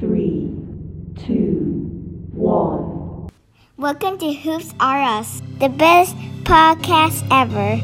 [0.00, 0.48] three,
[1.26, 1.92] two,
[2.32, 3.28] one.
[3.76, 7.76] Welcome to Hoops R Us, the best podcast ever.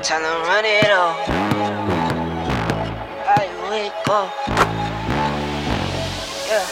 [0.00, 1.16] Time to run it all.
[3.26, 4.30] I wake up.
[6.46, 6.64] Yeah.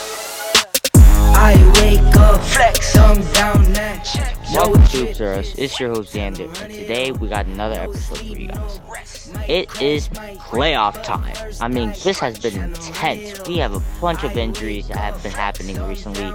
[1.35, 4.32] I wake up, flex, thumb down now.
[4.53, 5.55] Welcome to Hoops R Us.
[5.57, 8.81] It's your host Xander, and today we got another episode for you guys.
[9.49, 11.35] It is playoff time.
[11.59, 13.49] I mean, this has been intense.
[13.49, 16.31] We have a bunch of injuries that have been happening recently,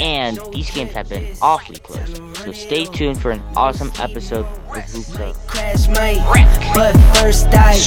[0.00, 2.16] and these games have been awfully close.
[2.38, 7.78] So stay tuned for an awesome episode with Hoops R Crash my but first I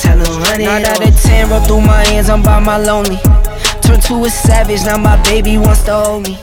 [0.00, 0.64] tell them run it.
[0.64, 3.18] Nine out of ten, roll through my hands, I'm by my lonely.
[3.82, 6.34] Turn to a savage, now my baby wants to hold me.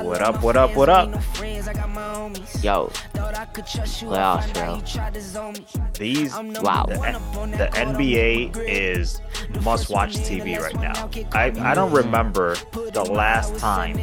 [0.00, 1.22] What up, what up, what up?
[2.62, 4.80] Yo, playoffs, bro.
[5.98, 6.32] These
[6.62, 6.86] Wow.
[6.86, 9.20] the, the NBA is
[9.62, 11.10] must-watch TV right now.
[11.32, 12.54] I I don't remember
[12.92, 13.98] the last time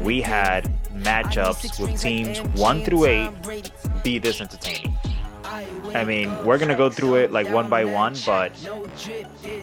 [0.00, 3.70] we had matchups with teams one through eight
[4.02, 4.96] be this entertaining.
[5.94, 8.52] I mean, we're gonna go through it like one by one, but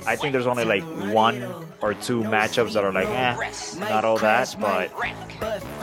[0.05, 1.41] I think there's only like one
[1.81, 3.35] or two matchups that are like, eh,
[3.89, 4.91] not all that, but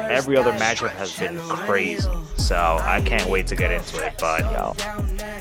[0.01, 2.09] every other matchup has been crazy.
[2.37, 4.15] So I can't wait to get into it.
[4.21, 4.75] But yo,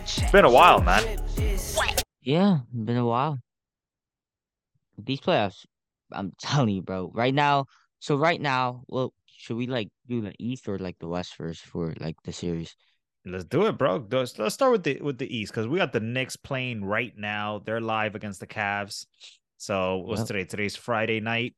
[0.02, 1.03] it's been a while, man.
[2.21, 3.39] Yeah, been a while.
[4.97, 5.66] These playoffs,
[6.11, 7.11] I'm telling you, bro.
[7.13, 7.66] Right now,
[7.99, 11.61] so right now, well, should we like do the East or like the West first
[11.61, 12.75] for like the series?
[13.26, 14.06] Let's do it, bro.
[14.12, 17.14] Let's, let's start with the with the East because we got the Knicks playing right
[17.18, 17.62] now.
[17.66, 19.08] They're live against the Cavs.
[19.58, 20.28] So what's Yep.
[20.28, 20.44] today?
[20.45, 21.56] Today's Friday night.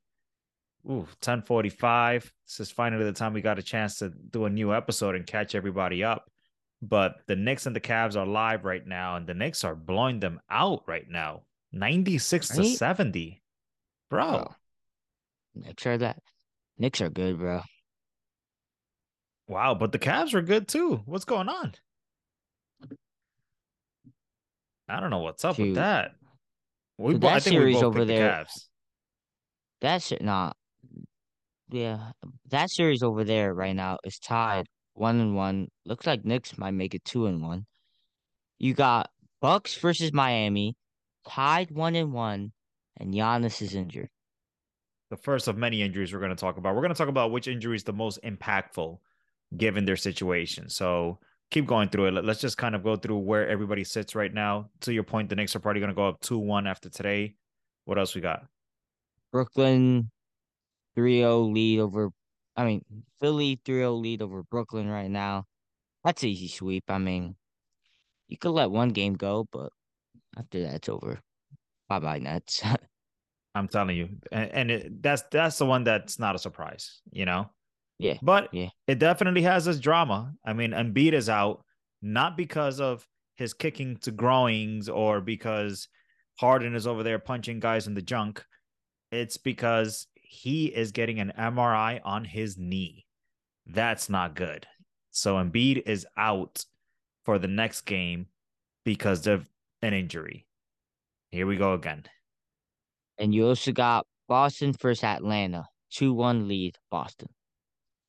[0.85, 2.31] Ooh, 1045.
[2.45, 5.27] This is finally the time we got a chance to do a new episode and
[5.27, 6.31] catch everybody up.
[6.81, 10.19] But the Knicks and the Cavs are live right now, and the Knicks are blowing
[10.21, 11.41] them out right now.
[11.73, 13.41] 96 to 70.
[14.09, 14.29] Bro.
[14.31, 14.55] Bro.
[15.55, 16.21] Knicks are that.
[16.77, 17.61] Knicks are good, bro.
[19.47, 21.01] Wow, but the Cavs are good too.
[21.05, 21.73] What's going on?
[24.89, 25.67] I don't know what's up Shoot.
[25.67, 26.11] with that.
[26.97, 28.67] We So bo- I that think we series over there- the Cavs.
[29.81, 30.57] That's not.
[31.69, 32.11] Yeah,
[32.47, 35.67] that series over there right now is tied one and one.
[35.85, 37.65] Looks like Knicks might make it two and one.
[38.57, 40.75] You got Bucks versus Miami,
[41.27, 42.53] tied one and one,
[42.97, 44.09] and Giannis is injured.
[45.09, 46.73] The first of many injuries we're going to talk about.
[46.73, 48.97] We're going to talk about which injury is the most impactful
[49.55, 50.69] given their situation.
[50.69, 51.19] So
[51.51, 52.11] keep going through it.
[52.11, 54.69] Let- Let's just kind of go through where everybody sits right now.
[54.81, 57.35] To your point, the Knicks are probably going to go up 2 1 after today.
[57.85, 58.45] What else we got?
[59.31, 60.11] Brooklyn
[60.97, 62.09] 3-0 lead over
[62.55, 62.83] I mean
[63.19, 65.45] Philly 3-0 lead over Brooklyn right now.
[66.03, 66.85] That's easy sweep.
[66.89, 67.35] I mean,
[68.27, 69.71] you could let one game go, but
[70.37, 71.19] after that it's over.
[71.87, 72.63] Bye bye Nets.
[73.55, 74.09] I'm telling you.
[74.31, 77.49] And, and it, that's that's the one that's not a surprise, you know?
[77.99, 78.17] Yeah.
[78.21, 78.69] But Yeah.
[78.87, 80.33] it definitely has its drama.
[80.45, 81.63] I mean, Embiid is out
[82.01, 85.87] not because of his kicking to growings or because
[86.39, 88.43] Harden is over there punching guys in the junk.
[89.11, 93.05] It's because he is getting an MRI on his knee.
[93.65, 94.67] That's not good.
[95.11, 96.63] So Embiid is out
[97.25, 98.27] for the next game
[98.85, 99.47] because of
[99.81, 100.45] an injury.
[101.31, 102.03] Here we go again.
[103.17, 105.65] And you also got Boston versus Atlanta.
[105.93, 107.29] 2-1 lead Boston.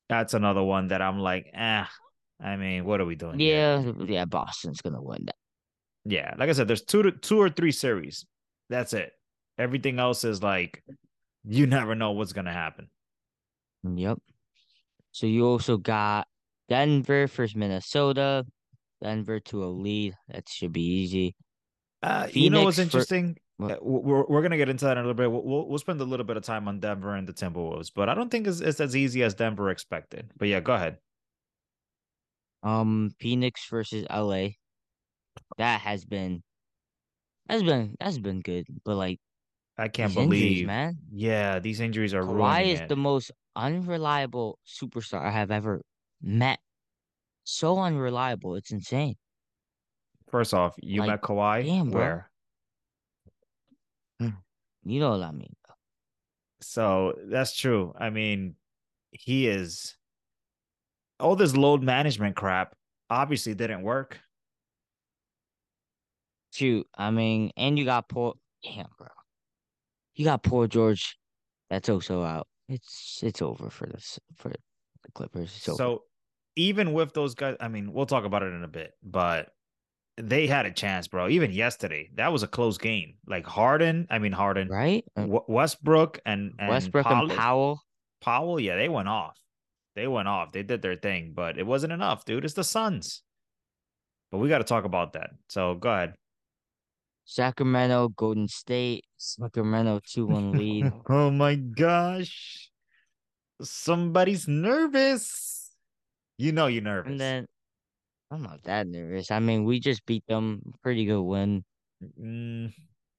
[0.08, 1.84] That's another one that I'm like, eh.
[2.40, 3.38] I mean, what are we doing?
[3.38, 3.80] here?
[3.80, 5.34] Yeah, yeah, Boston's gonna win that.
[6.04, 8.24] Yeah, like I said, there's two to two or three series.
[8.70, 9.12] That's it.
[9.58, 10.82] Everything else is like
[11.44, 12.88] you never know what's gonna happen.
[13.82, 14.18] Yep.
[15.12, 16.26] So you also got
[16.68, 18.44] Denver versus Minnesota.
[19.02, 20.14] Denver to a lead.
[20.28, 21.34] That should be easy.
[22.02, 23.36] Uh, you know what's interesting?
[23.60, 25.30] Uh, We're we're gonna get into that in a little bit.
[25.30, 28.14] We'll, we'll spend a little bit of time on Denver and the Timberwolves, but I
[28.14, 30.30] don't think it's, it's as easy as Denver expected.
[30.36, 30.98] But yeah, go ahead.
[32.62, 34.50] Um, Phoenix versus LA.
[35.56, 36.42] That has been
[37.48, 38.66] that's been that's been good.
[38.84, 39.18] But like
[39.76, 40.98] I can't injuries, believe, man.
[41.12, 42.88] Yeah, these injuries are Kawhi is it.
[42.88, 45.82] the most unreliable superstar I have ever
[46.22, 46.58] met.
[47.44, 49.16] So unreliable, it's insane.
[50.30, 52.00] First off, you like, met Kawhi damn, bro.
[52.00, 52.27] where?
[54.84, 55.54] You know what I mean.
[56.60, 57.94] So that's true.
[57.98, 58.56] I mean,
[59.12, 59.96] he is
[61.20, 62.74] all this load management crap
[63.10, 64.18] obviously didn't work.
[66.52, 68.34] Shoot, I mean, and you got poor
[68.64, 69.08] damn bro.
[70.14, 71.16] You got poor George.
[71.70, 72.48] That's also out.
[72.68, 75.52] It's it's over for this for the Clippers.
[75.52, 76.02] So
[76.56, 79.50] even with those guys, I mean, we'll talk about it in a bit, but
[80.18, 81.28] they had a chance, bro.
[81.28, 83.14] Even yesterday, that was a close game.
[83.26, 85.04] Like Harden, I mean Harden, right?
[85.16, 87.80] Uh, W- Westbrook and, and Westbrook Powell, and Powell.
[88.20, 89.38] Powell, yeah, they went off.
[89.94, 90.52] They went off.
[90.52, 92.44] They did their thing, but it wasn't enough, dude.
[92.44, 93.22] It's the Suns.
[94.30, 95.30] But we got to talk about that.
[95.48, 96.14] So go ahead.
[97.24, 100.92] Sacramento, Golden State, Sacramento 2 1 lead.
[101.08, 102.70] oh my gosh.
[103.60, 105.70] Somebody's nervous.
[106.38, 107.10] You know you're nervous.
[107.10, 107.46] And then
[108.30, 109.30] I'm not that nervous.
[109.30, 110.60] I mean, we just beat them.
[110.82, 111.64] Pretty good win.
[112.20, 112.72] Mm,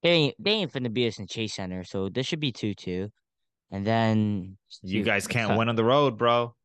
[0.03, 2.73] They ain't they ain't finna beat us in Chase Center, so this should be two
[2.73, 3.09] two.
[3.71, 6.55] And then you guys can't win on the road, bro.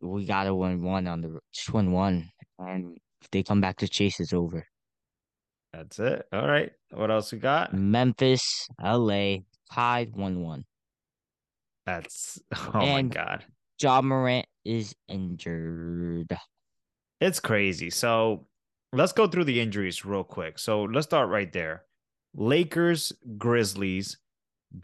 [0.00, 3.88] We gotta win one on the just win one, and if they come back to
[3.88, 4.66] Chase, it's over.
[5.72, 6.26] That's it.
[6.32, 6.72] All right.
[6.92, 7.74] What else we got?
[7.74, 9.38] Memphis, LA,
[9.72, 10.64] tied one one.
[11.84, 12.40] That's
[12.74, 13.44] oh my god.
[13.80, 16.36] Ja Morant is injured.
[17.20, 17.90] It's crazy.
[17.90, 18.46] So
[18.92, 20.58] let's go through the injuries real quick.
[20.58, 21.84] So let's start right there.
[22.34, 24.18] Lakers, Grizzlies,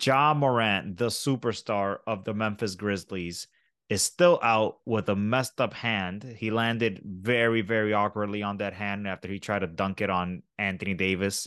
[0.02, 3.46] Ja Morant, the superstar of the Memphis Grizzlies,
[3.90, 6.24] is still out with a messed up hand.
[6.38, 10.42] He landed very, very awkwardly on that hand after he tried to dunk it on
[10.58, 11.46] Anthony Davis.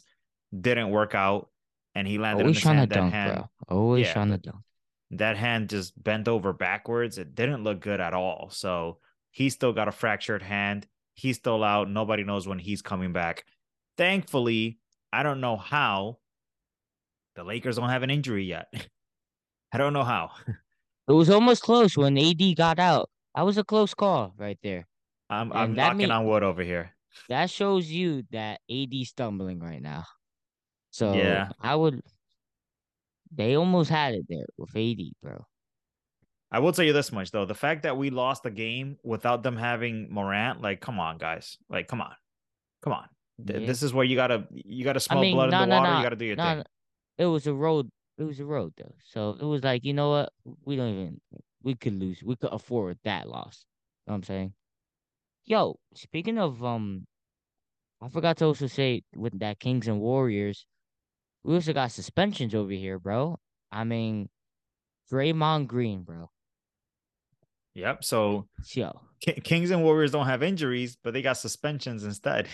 [0.57, 1.49] Didn't work out.
[1.95, 2.91] And he landed on Always his trying to hand.
[2.91, 3.35] That dunk, hand,
[3.67, 3.75] bro.
[3.75, 4.57] Always Yeah, trying to dunk.
[5.11, 7.17] that hand just bent over backwards.
[7.17, 8.49] It didn't look good at all.
[8.51, 8.99] So
[9.37, 10.87] he's still got a fractured hand.
[11.13, 11.87] He's still out.
[11.89, 13.45] Nobody knows when he's coming back.
[13.97, 14.79] Thankfully,
[15.13, 16.17] I don't know how
[17.35, 18.67] the Lakers don't have an injury yet.
[19.71, 20.31] I don't know how.
[21.09, 23.09] It was almost close when AD got out.
[23.33, 24.85] That was a close call right there.
[25.29, 26.91] I'm And I'm knocking mean- on wood over here.
[27.29, 30.03] That shows you that AD stumbling right now.
[30.91, 31.47] So Yeah.
[31.61, 32.01] I would.
[33.33, 35.45] They almost had it there with AD, bro.
[36.51, 39.43] I will tell you this much though: the fact that we lost the game without
[39.43, 42.13] them having Morant, like, come on, guys, like, come on,
[42.81, 43.05] come on.
[43.37, 43.59] Yeah.
[43.59, 45.91] This is where you gotta you gotta smell mean, blood no, in the no, water.
[45.91, 46.63] no, You gotta do your thing.
[47.17, 47.89] It was a road.
[48.17, 48.95] It was a road though.
[49.03, 50.33] So it was like, you know what?
[50.65, 51.21] We don't even.
[51.61, 52.23] We could lose.
[52.23, 53.65] We could afford that loss.
[54.05, 54.53] You know what I'm saying?
[55.45, 57.05] Yo, speaking of um,
[58.01, 60.65] I forgot to also say with that Kings and Warriors,
[61.43, 63.39] we also got suspensions over here, bro.
[63.71, 64.29] I mean,
[65.11, 66.29] Draymond Green, bro.
[67.77, 68.03] Yep.
[68.03, 72.47] So Yo, Ki- Kings and Warriors don't have injuries, but they got suspensions instead.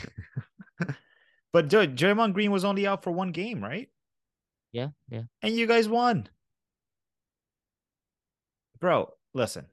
[1.53, 3.89] but Joe, Draymond Green was only out for one game, right?
[4.73, 5.21] yeah, yeah.
[5.41, 6.27] And you guys won.
[8.81, 9.65] Bro, listen.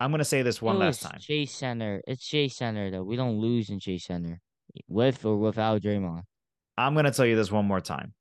[0.00, 1.20] I'm gonna say this one It last time.
[1.20, 2.02] Chase Center.
[2.06, 3.04] It's Chase Center though.
[3.04, 4.40] We don't lose in Chase Center,
[4.88, 6.22] with or without Draymond.
[6.76, 8.12] I'm gonna tell you this one more time.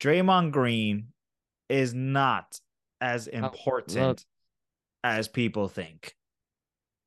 [0.00, 1.08] Draymond Green
[1.68, 2.58] is not
[3.02, 4.20] as important Oh, look.
[5.12, 6.14] As people think.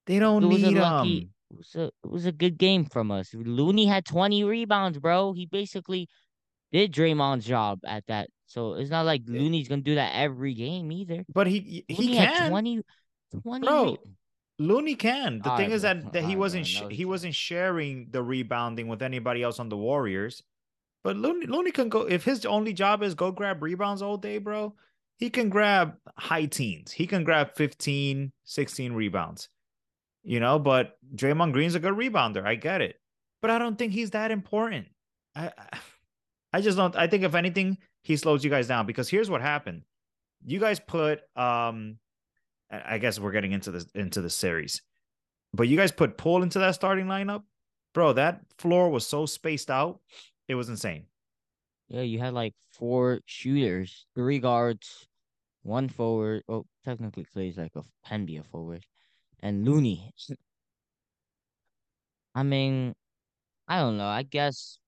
[0.06, 0.84] They don't It need him.
[0.84, 1.07] Um,
[1.51, 3.34] it was a it was a good game from us.
[3.34, 5.34] Looney had 20 rebounds, bro.
[5.34, 6.07] He basically
[6.72, 8.30] did Draymond's job at that.
[8.46, 11.24] So it's not like Looney's gonna do that every game either.
[11.34, 12.50] But he he Looney had can.
[12.50, 12.81] 20,
[13.44, 13.98] 20 Bro,
[14.60, 15.42] Looney can.
[15.44, 15.94] The All thing right, is bro.
[15.94, 19.01] that, that All he ah, right, wasn't No, he he wasn't sharing the rebounding with
[19.01, 20.44] anybody else on the Warriors.
[21.04, 24.38] But Looney Looney can go if his only job is go grab rebounds all day,
[24.38, 24.75] bro.
[25.19, 26.92] He can grab high teens.
[26.92, 29.50] He can grab 15, 16 rebounds.
[30.24, 32.45] You know, but Draymond Green's a good rebounder.
[32.45, 32.95] I get it.
[33.42, 34.88] But I don't think he's that important.
[35.36, 35.51] I
[36.53, 39.41] I- just don't I think if anything he slows you guys down because here's what
[39.41, 39.84] happened.
[40.46, 41.98] You guys put um
[42.72, 44.82] I guess we're getting into this into the series.
[45.53, 47.43] But you guys put Poole into that starting lineup,
[47.93, 48.13] bro.
[48.13, 50.00] That floor was so spaced out,
[50.48, 51.05] it was insane.
[51.88, 55.08] Yeah, you had like four shooters, three guards,
[55.63, 56.44] one forward.
[56.48, 58.86] Oh, technically Klay's like a can be a forward,
[59.42, 60.13] and Looney.
[62.36, 62.94] I mean,
[63.68, 64.08] I don't know.
[64.08, 64.80] I guess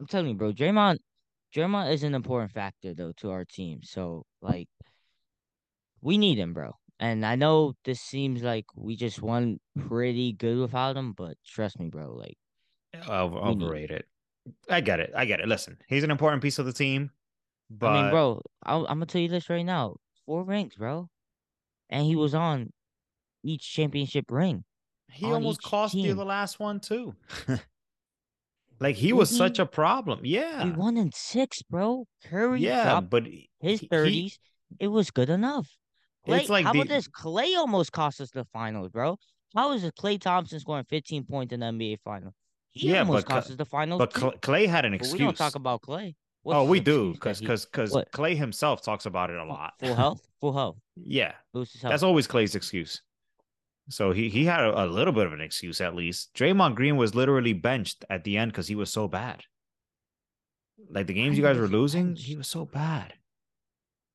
[0.00, 0.52] I'm telling you, bro.
[0.52, 0.98] Draymond,
[1.54, 3.80] Draymond is an important factor though to our team.
[3.82, 4.68] So like,
[6.00, 6.72] we need him, bro.
[7.00, 11.78] And I know this seems like we just won pretty good without him, but trust
[11.78, 12.12] me, bro.
[12.14, 12.36] Like,
[13.08, 14.04] Over, overrated.
[14.68, 15.12] I get it.
[15.14, 15.46] I get it.
[15.46, 17.10] Listen, he's an important piece of the team.
[17.70, 19.96] But I mean, bro, I'll, I'm gonna tell you this right now:
[20.26, 21.08] four rings, bro,
[21.90, 22.72] and he was on
[23.44, 24.64] each championship ring.
[25.10, 27.14] he almost cost you the last one too.
[28.80, 30.20] like he was Did such a problem.
[30.24, 30.64] Yeah.
[30.64, 32.06] We won in six, bro.
[32.24, 33.24] Curry yeah, but
[33.60, 34.38] his thirties.
[34.78, 35.66] It was good enough.
[36.26, 37.08] Klay, It's like how about this?
[37.08, 39.18] Klay almost cost us the finals, bro.
[39.54, 42.34] How is it Klay Thompson scoring 15 points in the NBA final?
[42.70, 43.98] He Yeah, almost but cost us the finals.
[43.98, 44.32] but too.
[44.42, 45.18] Klay had an But excuse.
[45.20, 46.16] we don't talk about Klay.
[46.48, 47.92] What's oh, we do because because because?
[47.92, 49.74] Klay himself talks about it a lot.
[49.78, 50.78] full health, full health.
[50.96, 51.34] yeah,
[51.82, 53.02] that's always Klay's excuse.
[53.90, 56.32] So he he had a, a little bit of an excuse at least.
[56.32, 59.42] Draymond Green was literally benched at the end because he was so bad.
[60.88, 62.24] Like the games you guys were losing, benched?
[62.24, 63.12] he was so bad.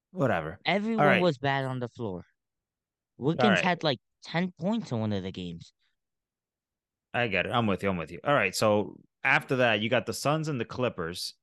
[0.09, 0.57] Whatever.
[0.65, 1.21] Everyone right.
[1.21, 2.25] was bad on the floor.
[3.19, 3.63] Wiggins right.
[3.63, 5.71] had like 10 points in one of the games.
[7.13, 7.51] I get it.
[7.51, 7.89] I'm with you.
[7.89, 8.21] I'm with you.
[8.23, 8.55] All right.
[8.55, 11.35] So after that, you got the Suns and the Clippers.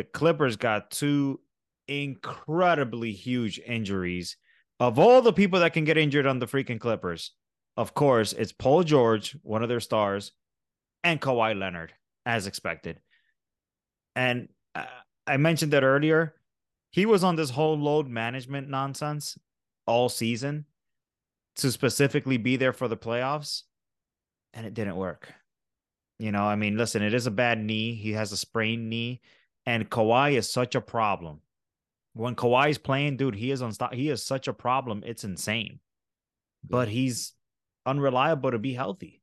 [0.00, 1.40] The Clippers got two
[1.86, 4.38] incredibly huge injuries.
[4.78, 7.32] Of all the people that can get injured on the freaking Clippers,
[7.76, 10.32] of course, it's Paul George, one of their stars,
[11.04, 11.92] and Kawhi Leonard,
[12.24, 12.98] as expected.
[14.16, 14.86] And uh,
[15.26, 16.34] I mentioned that earlier.
[16.92, 19.38] He was on this whole load management nonsense
[19.86, 20.64] all season
[21.56, 23.64] to specifically be there for the playoffs,
[24.54, 25.30] and it didn't work.
[26.18, 27.94] You know, I mean, listen, it is a bad knee.
[27.94, 29.20] He has a sprained knee,
[29.66, 31.40] and Kawhi is such a problem.
[32.14, 33.94] When Kawhi's playing, dude, he is unstop.
[33.94, 35.02] He is such a problem.
[35.06, 35.80] It's insane.
[36.68, 37.32] But he's
[37.86, 39.22] unreliable to be healthy,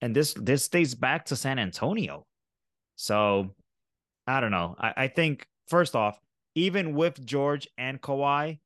[0.00, 2.26] and this this stays back to San Antonio.
[2.96, 3.54] So
[4.26, 4.74] I don't know.
[4.78, 6.18] I, I think first off,
[6.54, 8.58] even with George and Kawhi,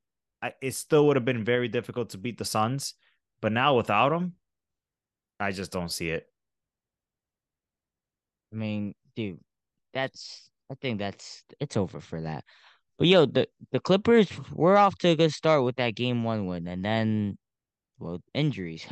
[0.43, 2.95] I, it still would have been very difficult to beat the Suns.
[3.41, 4.35] But now without them,
[5.39, 6.27] I just don't see it.
[8.53, 9.41] I mean, dude,
[9.95, 12.45] that's I think that's it's over for that.
[12.99, 16.47] But yo, the the Clippers we're off to a good start with that game one
[16.47, 17.39] win, and then
[17.99, 18.87] well injuries.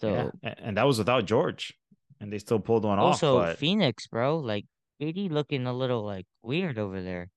[0.00, 1.72] so yeah, and that was without George,
[2.20, 3.46] and they still pulled one also off.
[3.46, 4.66] But Phoenix, bro, like
[5.00, 7.30] AD looking a little like weird over there.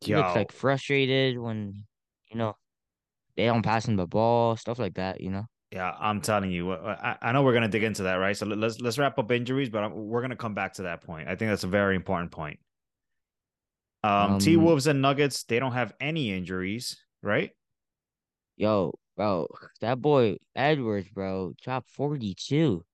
[0.00, 1.84] He looks like frustrated when
[2.30, 2.56] you know
[3.36, 5.20] they don't pass him the ball, stuff like that.
[5.20, 5.46] You know.
[5.70, 8.36] yeah, I'm telling you, I, I know we're gonna dig into that, right?
[8.36, 11.02] So let- let's let's wrap up injuries, but I'm, we're gonna come back to that
[11.02, 11.28] point.
[11.28, 12.58] I think that's a very important point.
[14.04, 17.50] Um, T Um, Wolves and Nuggets, they don't have any injuries, right?
[18.56, 19.46] Yo, bro,
[19.80, 22.84] that boy Edwards, bro, dropped 42.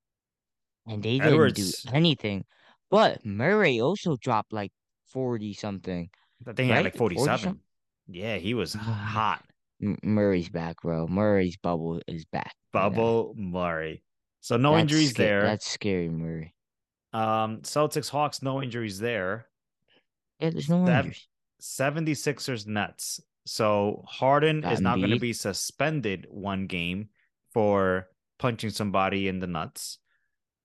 [0.86, 2.44] And they didn't Edwards- do anything.
[2.90, 4.72] But Murray also dropped like
[5.06, 6.10] 40 something.
[6.46, 7.38] I think he had like 47.
[7.38, 7.60] some-
[8.06, 9.44] Yeah, he was hot.
[9.80, 11.06] Murray's back, bro.
[11.06, 12.54] Murray's bubble is back.
[12.72, 14.02] Bubble Murray.
[14.40, 15.42] So no That's injuries sca- there.
[15.42, 16.54] That's scary, Murray.
[17.12, 19.46] Um, Celtics Hawks, no injuries there.
[20.40, 21.26] Yeah, there's no That- injuries.
[21.60, 23.20] 76ers Nets.
[23.46, 27.08] So Harden Got is not going to be suspended one game
[27.52, 29.98] for punching somebody in the nuts.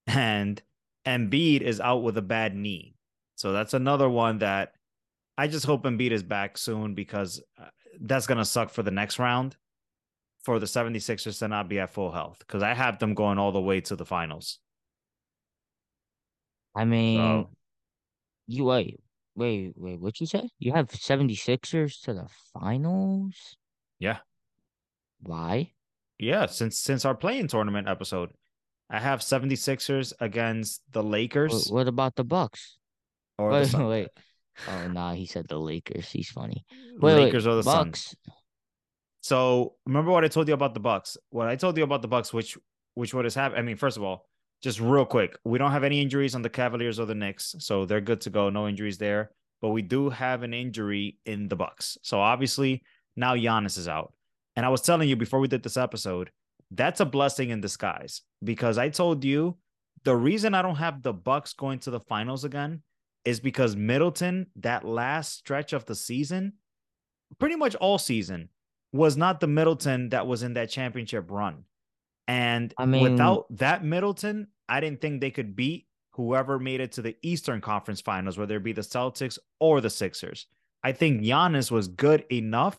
[0.05, 0.61] And
[1.05, 2.95] Embiid is out with a bad knee.
[3.35, 4.73] So that's another one that
[5.37, 7.65] I just hope Embiid is back soon because uh,
[8.01, 9.55] that's going to suck for the next round
[10.43, 13.51] for the 76ers to not be at full health because I have them going all
[13.53, 14.59] the way to the finals.
[16.75, 17.49] I mean, So
[18.47, 18.99] you wait,
[19.35, 20.49] wait, wait, what you say?
[20.59, 23.55] You have 76ers to the finals?
[23.99, 24.17] Yeah.
[25.21, 25.71] Why?
[26.19, 28.29] Yeah, since since our play-in tournament episode,
[28.89, 32.77] I have 76ers against the Lakers What, what about the Bucks?
[33.37, 34.07] or the Wait, Sun- wait.
[34.69, 36.09] Oh, nah, he said the Lakers.
[36.09, 36.63] He's funny.
[36.99, 37.63] Wait, Lakers wait, or the.
[37.63, 38.15] Bucks.
[39.21, 41.17] So remember what I told you about the Bucks.
[41.29, 42.57] What I told you about the Bucks, which
[42.93, 43.59] which what has happened.
[43.59, 44.27] I mean, first of all,
[44.63, 47.85] just real quick, we don't have any injuries on the Cavaliers or the Knicks, so
[47.85, 48.49] they're good to go.
[48.49, 51.97] No injuries there, but we do have an injury in the Bucks.
[52.01, 52.81] So obviously
[53.15, 54.13] now Giannis is out.
[54.55, 56.31] And I was telling you before we did this episode,
[56.71, 59.57] that's a blessing in disguise because I told you
[60.03, 62.83] the reason I don't have the Bucks going to the finals again
[63.25, 66.53] is because Middleton, that last stretch of the season,
[67.39, 68.49] pretty much all season,
[68.91, 71.65] was not the Middleton that was in that championship run.
[72.27, 76.91] And I mean- without that Middleton, I didn't think they could beat whoever made it
[76.93, 80.47] to the Eastern Conference Finals, whether it be the Celtics or the Sixers.
[80.83, 82.77] I think Giannis was good enough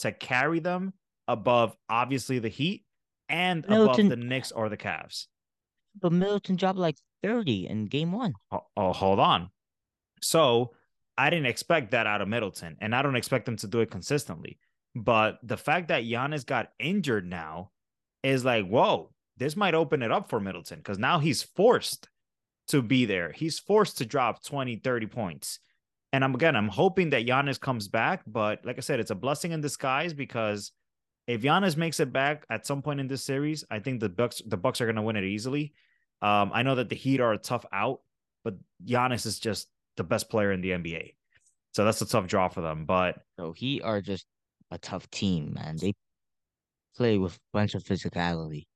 [0.00, 0.92] to carry them
[1.28, 2.84] above, obviously, the Heat
[3.28, 5.26] and Middleton- above the Knicks or the Cavs.
[6.00, 8.34] But Middleton dropped like 30 in game one.
[8.50, 9.50] Oh, oh, hold on.
[10.20, 10.74] So
[11.16, 13.90] I didn't expect that out of Middleton, and I don't expect them to do it
[13.90, 14.58] consistently.
[14.96, 17.70] But the fact that Giannis got injured now
[18.22, 22.08] is like, whoa, this might open it up for Middleton because now he's forced
[22.68, 23.32] to be there.
[23.32, 25.58] He's forced to drop 20, 30 points.
[26.12, 28.22] And I'm again, I'm hoping that Giannis comes back.
[28.26, 30.72] But like I said, it's a blessing in disguise because
[31.26, 34.40] if Giannis makes it back at some point in this series, I think the Bucks
[34.46, 35.74] the Bucks are gonna win it easily.
[36.22, 38.00] Um, I know that the Heat are a tough out,
[38.44, 41.14] but Giannis is just the best player in the NBA.
[41.72, 42.84] So that's a tough draw for them.
[42.86, 44.26] But So he are just
[44.70, 45.76] a tough team, man.
[45.76, 45.94] They
[46.96, 48.66] play with a bunch of physicality.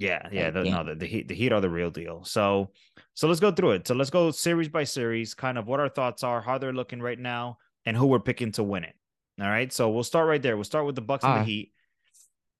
[0.00, 2.24] Yeah, yeah, the, no, the, the Heat the Heat are the real deal.
[2.24, 2.70] So
[3.12, 3.86] so let's go through it.
[3.86, 7.02] So let's go series by series, kind of what our thoughts are, how they're looking
[7.02, 8.94] right now, and who we're picking to win it.
[9.38, 9.70] All right.
[9.70, 10.56] So we'll start right there.
[10.56, 11.48] We'll start with the Bucks and the Alright.
[11.48, 11.72] Heat.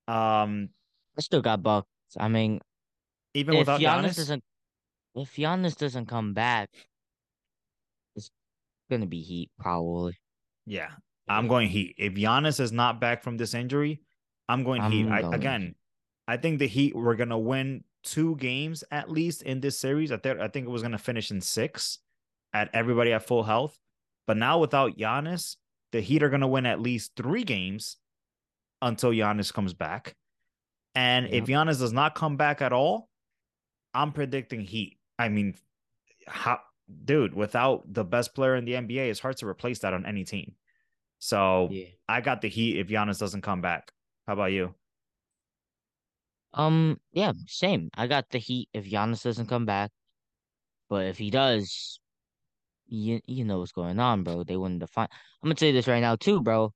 [0.07, 0.69] Um,
[1.17, 1.89] I still got Bucks.
[2.19, 2.61] I mean,
[3.33, 4.17] Even if without Giannis Giannis?
[4.17, 4.45] doesn't,
[5.15, 6.69] if Giannis doesn't come back,
[8.17, 8.31] it's
[8.91, 10.19] gonna be Heat probably.
[10.67, 10.91] Yeah,
[11.27, 11.95] I'm going Heat.
[11.97, 14.03] If Giannis is not back from this injury,
[14.47, 15.09] I'm going I'm Heat.
[15.09, 15.75] I, going again.
[16.31, 20.13] I think the Heat were gonna win two games at least in this series.
[20.13, 21.99] I think I think it was gonna finish in six
[22.53, 23.77] at everybody at full health.
[24.29, 25.57] But now without Giannis,
[25.91, 27.97] the Heat are gonna win at least three games
[28.81, 30.15] until Giannis comes back.
[30.95, 33.09] And if Giannis does not come back at all,
[33.93, 34.99] I'm predicting Heat.
[35.19, 35.57] I mean,
[36.29, 36.61] how
[37.05, 40.23] dude, without the best player in the NBA, it's hard to replace that on any
[40.23, 40.55] team.
[41.19, 41.87] So Yeah.
[42.09, 43.93] I got the Heat if Giannis doesn't come back.
[44.29, 44.77] How about you?
[46.55, 47.91] Um, yeah, same.
[47.95, 49.91] I got the Heat if Giannis doesn't come back.
[50.89, 52.01] But if he does,
[52.89, 54.43] you you know what's going on, bro.
[54.43, 55.11] They the final.
[55.43, 56.75] I'm gonna tell you this right now too, bro.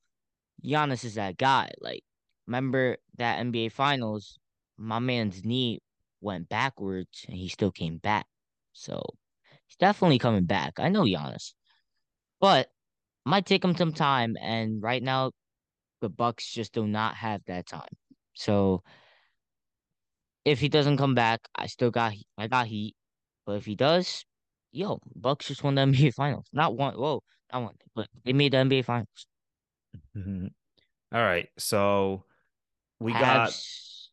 [0.64, 1.70] Giannis is that guy.
[1.80, 2.04] Like,
[2.46, 4.38] remember that NBA Finals?
[4.78, 5.80] My man's knee
[6.20, 8.26] went backwards, and he still came back.
[8.72, 9.02] So
[9.66, 10.74] he's definitely coming back.
[10.78, 11.54] I know Giannis,
[12.40, 12.68] but
[13.24, 14.36] might take him some time.
[14.40, 15.32] And right now,
[16.00, 17.96] the Bucks just do not have that time.
[18.34, 18.82] So
[20.44, 22.94] if he doesn't come back, I still got I got Heat.
[23.46, 24.24] But if he does,
[24.72, 26.46] yo, Bucks just won the NBA Finals.
[26.52, 27.22] Not one, whoa,
[27.52, 29.26] not one, but they made the NBA Finals.
[30.16, 30.46] Mm-hmm.
[31.12, 31.48] All right.
[31.58, 32.24] So
[33.00, 34.08] we got Cavs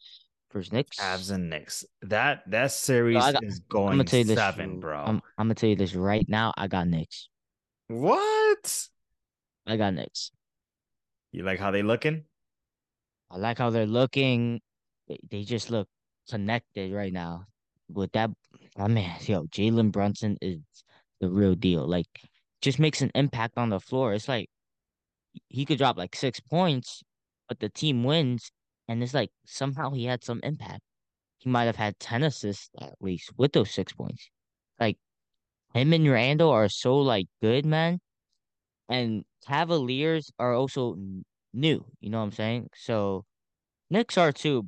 [0.53, 0.97] versus Knicks.
[0.99, 1.85] Avs and Knicks.
[2.03, 4.97] That that series I got- is I'm going gonna tell you this, bro.
[4.97, 6.53] I'm, I'm gonna tell you this right now.
[6.57, 7.29] I got Knicks.
[7.87, 8.87] what?
[9.67, 10.31] I got Knicks.
[11.31, 12.25] You like how they looking?
[13.29, 14.59] I like how they're looking.
[15.07, 15.87] They, they just look
[16.31, 17.45] connected right now.
[17.89, 18.31] With that,
[18.77, 20.59] I mean, yo, Jalen Brunson is
[21.19, 21.87] the real deal.
[21.87, 22.07] Like,
[22.61, 24.13] just makes an impact on the floor.
[24.13, 24.47] It's like
[25.49, 27.03] he could drop like six points,
[27.47, 28.51] but the team wins,
[28.87, 30.81] and it's like somehow he had some impact.
[31.39, 34.29] He might have had ten assists at least with those six points.
[34.79, 34.97] Like
[35.73, 37.99] him and Randle are so like good, man.
[38.89, 40.97] And Cavaliers are also
[41.53, 41.85] new.
[41.99, 42.69] You know what I'm saying?
[42.75, 43.25] So
[43.89, 44.67] Knicks are too,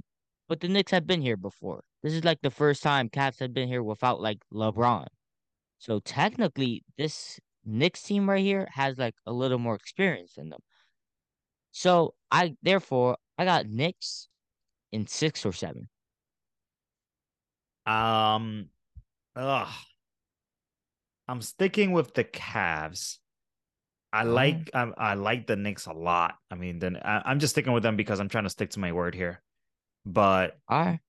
[0.54, 1.84] but the Knicks have been here before.
[2.04, 5.08] This is like the first time Cavs have been here without like LeBron.
[5.80, 10.60] So technically, this Knicks team right here has like a little more experience in them.
[11.72, 14.28] So I therefore I got Knicks
[14.92, 15.90] in six or seven.
[17.88, 18.70] Um,
[19.36, 19.74] ugh.
[21.28, 23.18] I'm sticking with the Cavs.
[24.12, 26.36] I like I, I like the Knicks a lot.
[26.52, 28.80] I mean, then I, I'm just sticking with them because I'm trying to stick to
[28.80, 29.42] my word here.
[30.06, 31.00] But All right.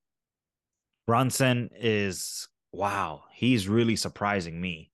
[1.07, 4.91] Brunson is wow, he's really surprising me.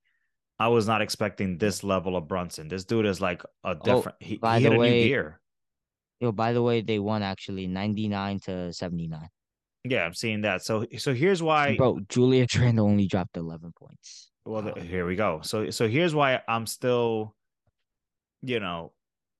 [0.58, 2.68] I was not expecting this level of Brunson.
[2.68, 4.18] This dude is like a oh, different.
[4.20, 5.40] he, by he the way- new gear.
[6.20, 9.26] Yo, by the way, they won actually 99 to 79.
[9.84, 10.62] Yeah, I'm seeing that.
[10.62, 11.76] So so here's why.
[11.76, 14.30] Bro, Julius Randle only dropped 11 points.
[14.44, 14.74] Well, Wow.
[14.74, 15.40] here we go.
[15.42, 17.34] So so here's why I'm still,
[18.42, 18.92] you know,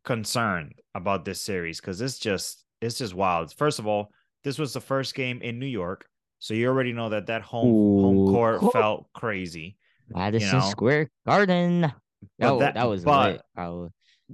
[0.04, 3.52] concerned about this series because it's just it's just wild.
[3.52, 4.10] First of all,
[4.44, 6.06] this was the first game in New York,
[6.38, 8.30] so you already know that that home home Ooh.
[8.32, 9.76] court felt crazy.
[10.08, 11.80] Madison know, Square Garden.
[11.82, 11.94] That,
[12.38, 13.92] But wa- that- that was but- lit.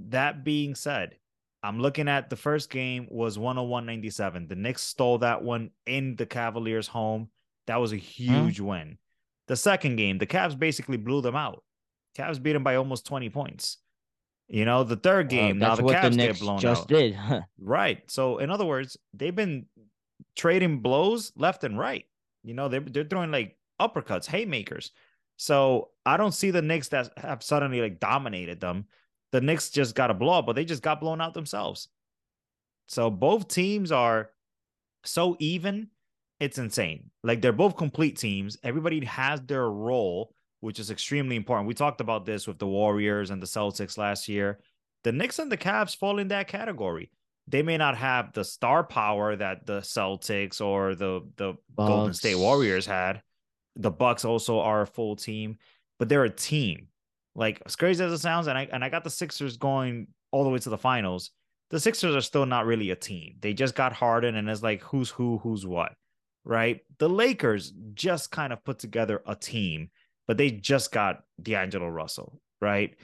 [0.09, 1.15] That being said,
[1.63, 4.47] I'm looking at the first game was 101-97.
[4.47, 7.29] The Knicks stole that one in the Cavaliers' home.
[7.65, 8.01] That was a hmm?
[8.01, 8.97] huge win.
[9.47, 11.63] The second game, the Cavs basically blew them out.
[12.17, 13.77] Cavs beat them by almost 20 points.
[14.47, 16.87] You know, the third Well, game, now the Cavs the get Knicks blown just out.
[16.87, 17.17] did.
[17.59, 18.09] Right.
[18.09, 19.65] So, in other words, they've been
[20.35, 22.05] trading blows left and right.
[22.43, 24.91] You know, they're they're throwing like uppercuts, haymakers.
[25.37, 28.85] So I don't see the Knicks that have suddenly like dominated them.
[29.31, 31.89] The Knicks just got a blow but they just got blown out themselves.
[32.87, 34.29] So both teams are
[35.03, 35.89] so even,
[36.39, 37.11] it's insane.
[37.23, 38.57] Like they're both complete teams.
[38.63, 41.67] Everybody has their role, which is extremely important.
[41.67, 44.59] We talked about this with the Warriors and the Celtics last year.
[45.03, 47.11] The Knicks and the Cavs fall in that category.
[47.47, 52.35] They may not have the star power that the Celtics or the the Golden State
[52.35, 53.21] Warriors had.
[53.75, 55.57] The Bucks also are a full team,
[55.99, 56.87] but they're a team.
[57.35, 60.43] Like as crazy as it sounds, and I and I got the Sixers going all
[60.43, 61.31] the way to the finals.
[61.69, 63.35] The Sixers are still not really a team.
[63.39, 65.93] They just got Harden, and it's like who's who, who's what,
[66.43, 66.81] right?
[66.97, 69.89] The Lakers just kind of put together a team,
[70.27, 72.95] but they just got D'Angelo Russell, right?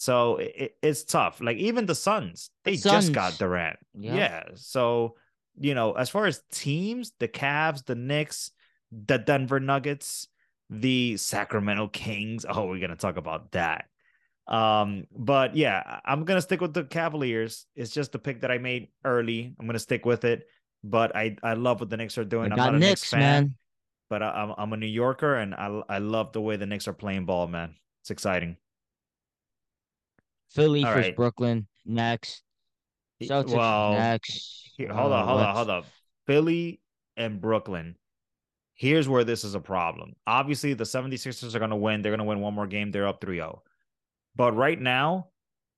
[0.00, 1.42] So it, it's tough.
[1.42, 3.38] Like even the Suns, they just got Suns.
[3.38, 3.76] Durant.
[3.92, 4.14] Yeah.
[4.14, 4.42] Yeah.
[4.54, 5.16] So
[5.58, 8.50] you know, as far as teams, the Cavs, the Knicks,
[8.90, 10.26] the Denver Nuggets,
[10.70, 12.46] the Sacramento Kings.
[12.48, 13.84] Oh, we're gonna talk about that.
[14.48, 17.66] Um, but yeah, I'm gonna stick with the Cavaliers.
[17.76, 19.54] It's just the pick that I made early.
[19.60, 20.46] I'm gonna stick with it.
[20.82, 22.52] but I I love what the Knicks are doing.
[22.52, 23.54] I'm not a Knicks, Knicks, fan, man.
[24.08, 26.88] but I, I'm I'm a New Yorker, and I I love the way the Knicks
[26.88, 27.74] are playing ball, man.
[28.02, 28.56] It's exciting.
[30.50, 31.16] Philly All versus right.
[31.16, 32.42] Brooklyn next.
[33.22, 34.70] Celtics well, next.
[34.76, 35.84] Here, hold Uh, on, hold on, hold on.
[36.26, 36.80] Philly
[37.16, 37.96] and Brooklyn.
[38.74, 40.14] Here's where this is a problem.
[40.26, 42.00] Obviously, the 76ers are going to win.
[42.00, 42.90] They're going to win one more game.
[42.90, 43.62] They're up 3 0.
[44.36, 45.28] But right now,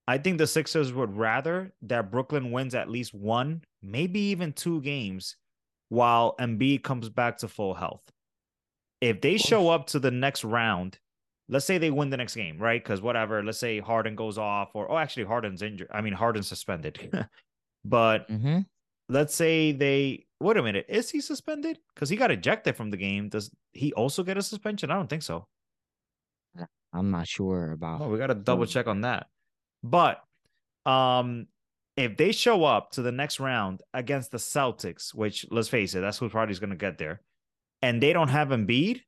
[0.06, 4.80] I think the Sixers would rather that Brooklyn wins at least one, maybe even two
[4.82, 5.36] games
[5.88, 8.02] while Embiid comes back to full health.
[9.00, 10.98] If they show up to the next round,
[11.52, 12.82] let's say they win the next game, right?
[12.82, 15.88] Because whatever, let's say Harden goes off, or oh, actually, Harden's injured.
[15.92, 16.98] I mean, Harden's suspended.
[17.84, 18.64] but Mhm.
[19.08, 22.96] let's say they wait a minute is he suspended because he got ejected from the
[22.96, 25.46] game does he also get a suspension i don't think so
[26.94, 28.00] I'm not sure about.
[28.02, 29.26] oh we got to double check on that
[29.82, 30.22] but
[30.86, 31.46] um
[31.96, 36.00] if they show up to the next round against the celtics which let's face it
[36.00, 37.20] that's who probably is going to get there
[37.82, 39.00] and they don't have Embiid,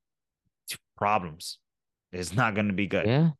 [0.97, 1.59] problems
[2.15, 3.31] it's not going to be good Yeah.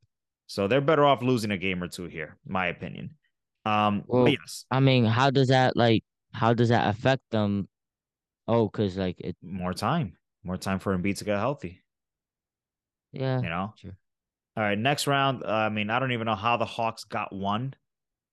[0.47, 3.17] so they're better off losing a game or two here my opinion
[3.65, 6.05] um Well, yes I mean, how does that like?
[6.33, 7.69] How does that affect them?
[8.49, 9.37] Oh, cause like it.
[9.43, 11.81] more time more time for Embiid to get healthy
[13.13, 13.41] Yeah.
[13.41, 13.97] you know Sure.
[14.57, 15.43] All right, next round.
[15.43, 17.75] Uh, I mean, I don't even know how the Hawks got one,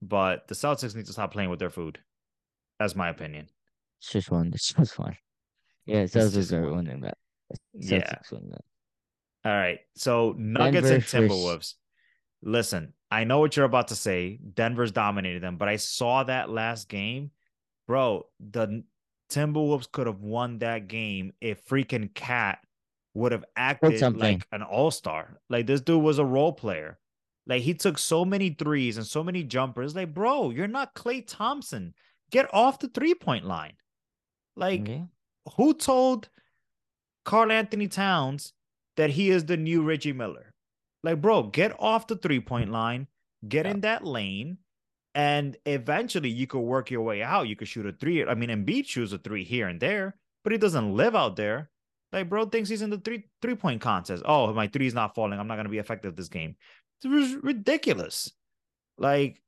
[0.03, 1.97] but the Celtics need to stop playing with their food.
[2.77, 3.49] That's my opinion.
[3.99, 4.51] It's just one.
[4.53, 5.17] It's just one.
[5.87, 7.17] Yeah, Celtics are winning that.
[7.73, 8.01] Yeah.
[8.03, 8.61] Celtics win that.
[9.43, 11.73] All right, so Nuggets Denver and Timberwolves.
[12.43, 14.39] Listen, I know what you're about to say.
[14.53, 17.31] Denver's dominated them, but I saw that last game,
[17.87, 18.25] bro.
[18.39, 18.83] The
[19.31, 22.59] Timberwolves could have won that game if freaking KAT
[23.13, 25.39] would have acted like an all star.
[25.49, 26.99] Like this dude was a role player.
[27.47, 29.95] Like he took so many threes and so many jumpers.
[29.95, 31.93] Like, bro, you're not Klay Thompson.
[32.31, 33.73] Get off the three point line.
[34.55, 35.05] Like, Yeah.
[35.57, 36.29] who told
[37.25, 38.53] Karl-Anthony Towns
[38.97, 40.53] that he is the new Reggie Miller?
[41.03, 43.07] Like, bro, get off the three point line,
[43.47, 44.57] get in that lane,
[45.15, 47.47] and eventually you could work your way out.
[47.47, 48.23] You could shoot a three.
[48.23, 51.69] I mean, Embiid shoots a three here and there, but he doesn't live out there.
[52.11, 54.23] Like, bro thinks he's in the three three point contest.
[54.25, 55.39] Oh, my three's not falling.
[55.39, 56.55] I'm not gonna be effective this game.
[57.03, 58.31] It was ridiculous.
[58.97, 59.41] Like,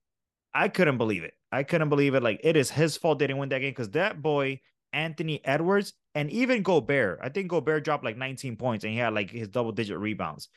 [0.54, 1.34] I couldn't believe it.
[1.52, 2.24] I couldn't believe it.
[2.24, 4.62] Like, it is his fault they didn't win that game because that boy,
[4.94, 7.20] Anthony Edwards, and even Gobert.
[7.22, 10.50] I think Gobert dropped like 19 points and he had like his double digit rebounds.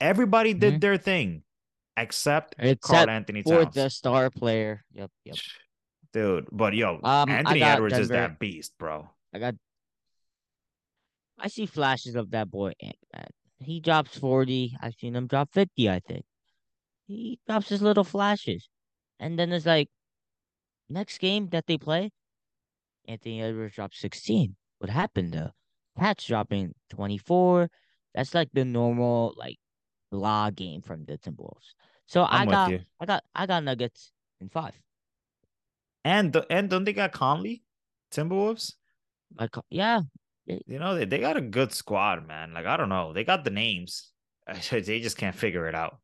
[0.00, 0.80] Everybody did Mhm.
[0.80, 1.44] their thing
[1.96, 3.74] except, Karl Except Anthony for Towns.
[3.74, 4.84] the star player.
[4.92, 5.10] Yep.
[5.24, 5.36] Yep.
[6.12, 9.08] Dude, but yo, Um, Anthony Edwards is that beast, bro.
[9.32, 9.54] I got.
[11.38, 12.72] I see flashes of that boy.
[13.58, 14.76] He drops forty.
[14.80, 15.88] I've seen him drop fifty.
[15.88, 16.24] I think
[17.06, 18.68] he drops his little flashes,
[19.18, 19.88] and then it's like
[20.88, 22.10] next game that they play,
[23.08, 24.56] Anthony Edwards dropped sixteen.
[24.78, 25.50] What happened though?
[25.98, 27.70] KAT's dropping twenty four?
[28.14, 29.58] That's like the normal like
[30.10, 31.74] blah game from the Timberwolves.
[32.06, 32.80] So I'm I got you.
[33.00, 34.74] I got I got Nuggets in five.
[36.04, 37.62] And the, and don't they got Conley?
[38.12, 38.74] Timberwolves?
[39.38, 40.02] Like yeah,
[40.46, 42.52] You know, they, they got a good squad, man.
[42.52, 43.12] Like, I don't know.
[43.12, 44.10] They got the names.
[44.70, 45.98] they just can't figure it out.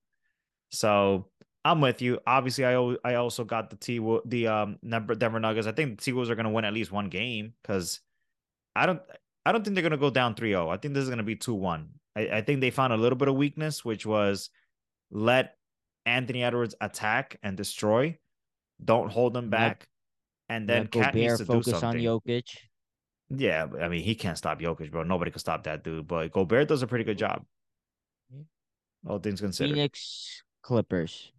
[0.71, 1.29] So
[1.65, 2.21] I'm with you.
[2.27, 5.67] Obviously, I I also got the T the um Denver Denver Nuggets.
[5.67, 8.01] I think the T Wolves are gonna win at least one game because
[8.75, 9.01] I don't
[9.45, 10.69] I don't think they're gonna go down 3-0.
[10.69, 11.89] I think this is gonna be 2-1.
[12.17, 14.51] I, I think they found a little bit of weakness, which was
[15.11, 15.57] let
[16.07, 18.19] Anthony Edwards attack and destroy.
[18.83, 19.89] Don't hold them Let- back.
[20.51, 22.03] And then KAT needs Gobert to do focus on something.
[22.03, 22.57] Jokic.
[23.29, 25.03] Yeah, I mean, he can't stop Jokic, bro.
[25.03, 26.09] Nobody can stop that dude.
[26.09, 27.45] But Gobert does a pretty good job.
[29.07, 29.75] All things considered.
[29.75, 31.33] Phoenix Clippers.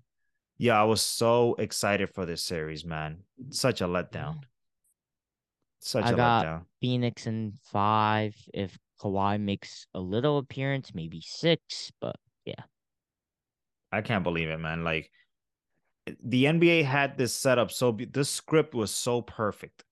[0.59, 3.19] Yeah, I was so excited for this series, man.
[3.49, 4.35] Such a letdown.
[4.35, 4.41] Mm.
[5.79, 6.65] Such I a got- letdown.
[6.81, 8.35] Phoenix in five.
[8.53, 11.91] If Kawhi makes a little appearance, maybe six.
[12.01, 12.63] But yeah.
[13.91, 14.83] I can't believe it, man.
[14.83, 15.09] Like
[16.21, 19.85] the NBA had this setup so be- this script was so perfect.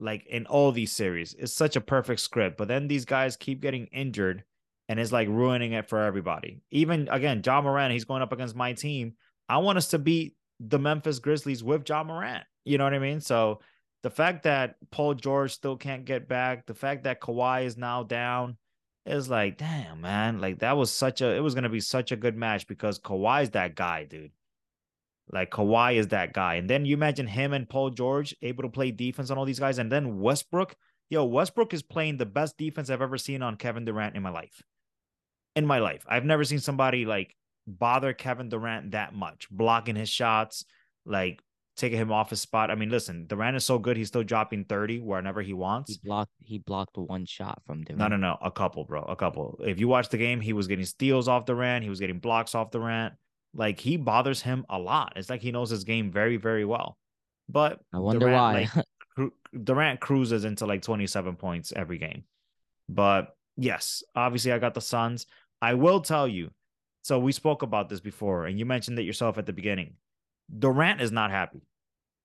[0.00, 2.56] Like in all these series, it's such a perfect script.
[2.56, 4.44] But then these guys keep getting injured,
[4.88, 6.62] and it's like ruining it for everybody.
[6.70, 9.14] Even again, Ja Morant, he's going up against my team.
[9.48, 12.44] I want us to beat the Memphis Grizzlies with Ja Morant.
[12.64, 13.20] You know what I mean?
[13.20, 13.60] So
[14.02, 18.02] the fact that Paul George still can't get back, the fact that Kawhi is now
[18.02, 18.56] down,
[19.06, 20.40] is like, damn, man.
[20.40, 23.50] Like that was such a it was gonna be such a good match because Kawhi's
[23.50, 24.32] that guy, dude.
[25.30, 26.54] Like Kawhi is that guy.
[26.56, 29.58] And then you imagine him and Paul George able to play defense on all these
[29.58, 29.78] guys.
[29.78, 30.76] And then Westbrook,
[31.10, 34.30] yo, Westbrook is playing the best defense I've ever seen on Kevin Durant in my
[34.30, 34.62] life.
[35.56, 36.04] In my life.
[36.08, 37.34] I've never seen somebody like
[37.68, 40.64] bother Kevin Durant that much, blocking his shots,
[41.04, 41.42] like
[41.76, 42.70] taking him off his spot.
[42.70, 45.92] I mean, listen, Durant is so good; he's still dropping thirty whenever he wants.
[45.92, 46.32] He blocked.
[46.42, 47.98] He blocked one shot from Durant.
[47.98, 49.60] No, no, no, a couple, bro, a couple.
[49.64, 51.84] If you watch the game, he was getting steals off Durant.
[51.84, 53.14] He was getting blocks off Durant.
[53.54, 55.14] Like he bothers him a lot.
[55.16, 56.98] It's like he knows his game very, very well.
[57.48, 58.82] But I wonder Durant, why.
[59.16, 59.32] like,
[59.64, 62.24] Durant cruises into like twenty-seven points every game.
[62.88, 65.26] But yes, obviously, I got the Suns.
[65.60, 66.50] I will tell you.
[67.08, 69.94] So we spoke about this before, and you mentioned it yourself at the beginning.
[70.58, 71.62] Durant is not happy.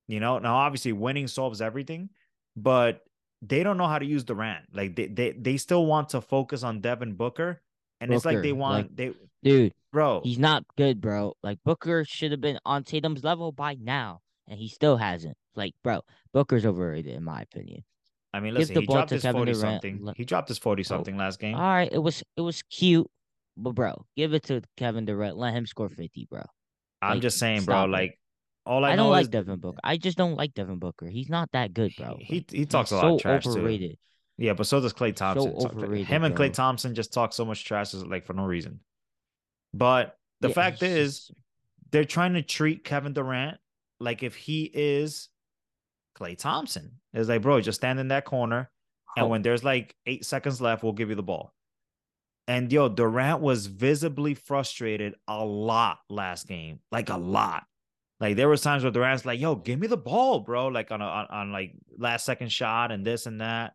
[0.09, 2.09] You know, now obviously winning solves everything,
[2.57, 3.05] but
[3.41, 4.65] they don't know how to use Durant.
[4.73, 7.61] Like they they, they still want to focus on Devin Booker.
[8.01, 10.19] And it's like they want like- they Dude, bro.
[10.21, 11.37] he's not good, bro.
[11.41, 14.19] Like Booker should have been on Tatum's level by now,
[14.49, 15.37] and he still hasn't.
[15.55, 16.01] Like, bro,
[16.33, 17.85] Booker's overrated in my opinion.
[18.33, 20.13] I mean, listen, the he dropped his 40 something.
[20.17, 21.55] He dropped his 40 something last game.
[21.55, 23.09] All right, it was it was cute,
[23.57, 25.37] but bro, give it to Kevin Durant.
[25.37, 26.43] Let him score fifty, bro.
[27.01, 27.89] I'm like, just saying, bro, it.
[27.89, 28.19] like
[28.65, 29.79] all I, I, don't like is Devin Booker.
[29.83, 31.07] I just don't like Devin Booker.
[31.07, 32.17] He's not that good, bro.
[32.19, 33.95] he Like, he talks he's a lot of so trash too.
[34.37, 35.59] Yeah, but so does Klay Thompson.
[35.59, 36.51] So, overrated, him and Klay.
[36.51, 38.79] Thompson just talk so much trash like for no reason.
[39.73, 41.29] But the Yeah, fact is,
[41.91, 43.57] they're trying to treat Kevin Durant
[43.99, 45.29] like if he is
[46.17, 46.99] Klay Thompson.
[47.13, 48.71] It's like, bro, just stand in that corner,
[49.15, 49.29] and Oh.
[49.29, 51.53] when there's like eight seconds left, we'll give you the ball.
[52.47, 57.63] And yo, Durant was visibly frustrated a lot last game, like a lot.
[58.19, 61.01] Like there was times where Durant's like, "Yo, give me the ball, bro!" Like on
[61.01, 63.73] a on, on like last second shot and this and that,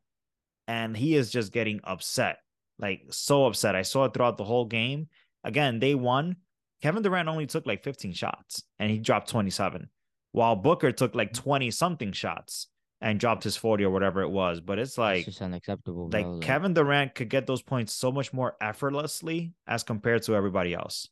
[0.66, 2.38] and he is just getting upset,
[2.78, 3.74] like so upset.
[3.74, 5.08] I saw it throughout the whole game.
[5.44, 6.36] Again, they won.
[6.82, 9.88] Kevin Durant only took like 15 shots and he dropped 27,
[10.32, 12.68] while Booker took like 20 something shots
[13.00, 14.60] and dropped his 40 or whatever it was.
[14.60, 16.32] But it's it's like just unacceptable, like bro.
[16.34, 20.74] Like, Kevin Durant could get those points so much more effortlessly as compared to everybody
[20.74, 21.08] else.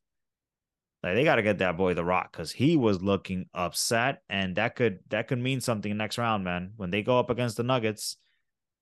[1.02, 4.56] Like they got to get that boy the rock because he was looking upset, and
[4.56, 6.72] that could that could mean something next round, man.
[6.76, 8.16] When they go up against the Nuggets,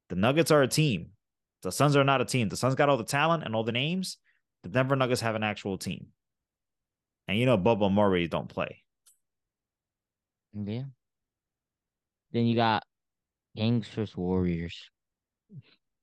[0.09, 1.11] the Nuggets are a team.
[1.62, 2.49] The Suns are not a team.
[2.49, 4.19] The Suns got all the talent and all the names.
[4.62, 6.07] The Denver Nuggets have an actual team,
[7.29, 8.83] and you know Bubble Murray don't play.
[10.55, 10.85] yeah.
[12.33, 12.85] Then you got
[13.57, 14.90] Kings versus Warriors.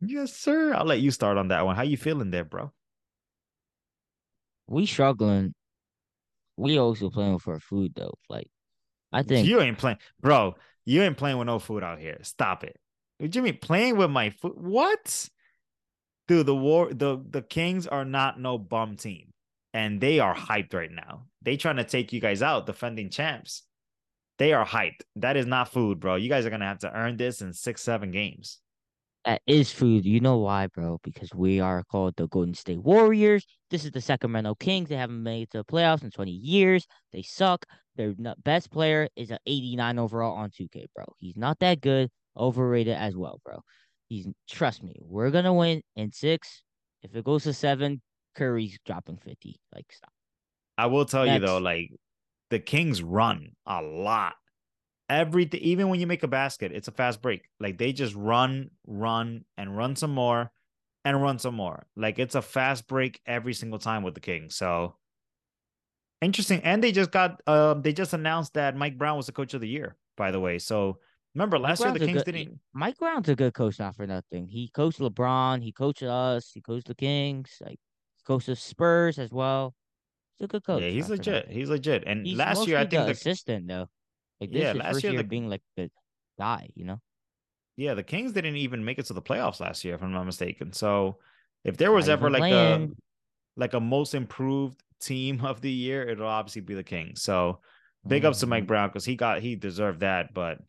[0.01, 0.73] Yes, sir.
[0.73, 1.75] I'll let you start on that one.
[1.75, 2.71] How you feeling there, bro?
[4.67, 5.53] We struggling.
[6.57, 8.13] We also playing for food though.
[8.29, 8.49] Like,
[9.11, 10.55] I think you ain't playing, bro.
[10.85, 12.17] You ain't playing with no food out here.
[12.21, 12.77] Stop it.
[13.17, 14.53] What do you mean playing with my food?
[14.55, 15.29] What?
[16.27, 19.33] Dude, the war, the the Kings are not no bum team,
[19.73, 21.25] and they are hyped right now.
[21.41, 23.63] They trying to take you guys out, defending champs.
[24.37, 25.01] They are hyped.
[25.17, 26.15] That is not food, bro.
[26.15, 28.59] You guys are gonna have to earn this in six, seven games.
[29.23, 30.03] that is food.
[30.03, 30.99] You know why, bro?
[31.03, 33.45] Because we are called the Golden State Warriors.
[33.69, 34.89] This is the Sacramento Kings.
[34.89, 36.87] They haven't made it to the playoffs in 20 years.
[37.13, 37.65] They suck.
[37.97, 41.05] Their best player is an 89 overall on 2K, bro.
[41.19, 42.09] He's not that good.
[42.35, 43.61] Overrated as well, bro.
[44.07, 46.63] He's trust me, we're gonna win in six.
[47.03, 48.01] If it goes to seven,
[48.35, 49.59] Curry's dropping 50.
[49.75, 50.11] Like stop.
[50.77, 51.91] I will tell you though, like
[52.51, 54.33] the Kings run a lot.
[55.09, 57.41] Everything, even when you make a basket, it's a fast break.
[57.59, 60.51] Like they just run, run, and run some more,
[61.03, 61.87] and run some more.
[61.97, 64.55] Like it's a fast break every single time with the Kings.
[64.55, 64.95] So
[66.21, 66.61] interesting.
[66.63, 69.61] And they just got, um, they just announced that Mike Brown was the coach of
[69.61, 69.97] the year.
[70.17, 70.99] By the way, so
[71.33, 72.59] remember Mike last year the Brown's a Kings good- didn't.
[72.73, 74.47] Mike Brown's a good coach, not for nothing.
[74.47, 75.63] He coached LeBron.
[75.63, 76.51] He coached us.
[76.53, 77.57] He coached the Kings.
[77.59, 77.79] Like
[78.15, 79.73] he coached the Spurs as well.
[80.37, 80.81] He's a good coach.
[80.81, 81.33] yeah, he's for legit.
[81.45, 81.51] nothing.
[81.59, 82.03] He's legit.
[82.07, 83.89] And He's last year, I think the the assistant though.
[84.39, 85.91] Like this Yeah, is last first year year the- being like the
[86.39, 86.99] guy, you know.
[87.77, 90.25] Yeah, the Kings didn't even make it to the playoffs last year, if I'm not
[90.25, 90.73] mistaken.
[90.73, 91.17] So
[91.63, 92.89] if there was Not ever like a
[93.55, 97.21] like a most improved team of the year, it'll obviously be the Kings.
[97.21, 97.59] So
[98.07, 98.67] big ups to Mike Mhm.
[98.67, 100.33] Brown because he got he deserved that.
[100.33, 100.59] But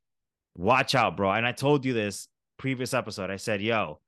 [0.55, 1.33] watch out, bro.
[1.33, 3.31] And I told you this previous episode.
[3.31, 4.01] I said, yo,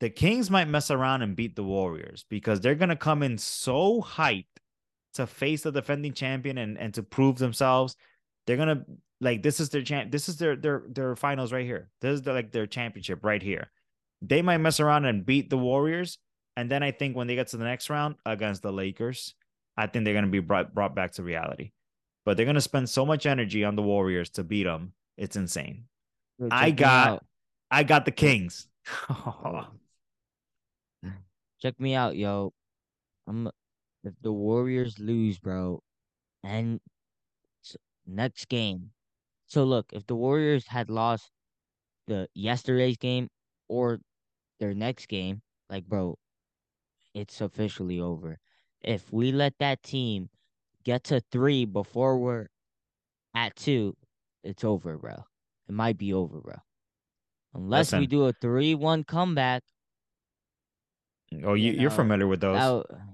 [0.00, 4.02] the Kings might mess around and beat the Warriors because they're gonna come in so
[4.02, 4.44] hyped
[5.14, 7.96] to face the defending champion and, and to prove themselves.
[8.46, 8.84] They're gonna
[9.20, 10.10] like this is their champ.
[10.12, 11.88] This is their their their finals right here.
[12.00, 13.70] This is their, like their championship right here.
[14.22, 16.18] They might mess around and beat the Warriors,
[16.56, 19.34] and then I think when they get to the next round against the Lakers,
[19.76, 21.72] I think they're gonna be brought brought back to reality.
[22.24, 24.92] But they're gonna spend so much energy on the Warriors to beat them.
[25.16, 25.84] It's insane.
[26.38, 27.24] Yo, I got-
[27.70, 28.68] I got the Kings.
[31.60, 32.52] check me out, yo.
[33.26, 33.50] I'm
[34.04, 35.82] if the Warriors lose, bro,
[36.44, 36.80] and
[38.06, 38.92] next game.
[39.46, 41.30] So look, if the Warriors had lost
[42.06, 43.28] the yesterday's game
[43.68, 44.00] or
[44.60, 46.18] their next game, like bro,
[47.14, 48.38] it's officially over.
[48.80, 50.30] If we let that team
[50.84, 52.48] get to three before we're
[53.34, 53.96] at two,
[54.42, 55.24] it's over, bro.
[55.68, 56.56] It might be over, bro.
[57.54, 59.62] Unless we do a three-one comeback.
[61.42, 62.56] Oh, you, you you're know, familiar with those.
[62.58, 63.13] that-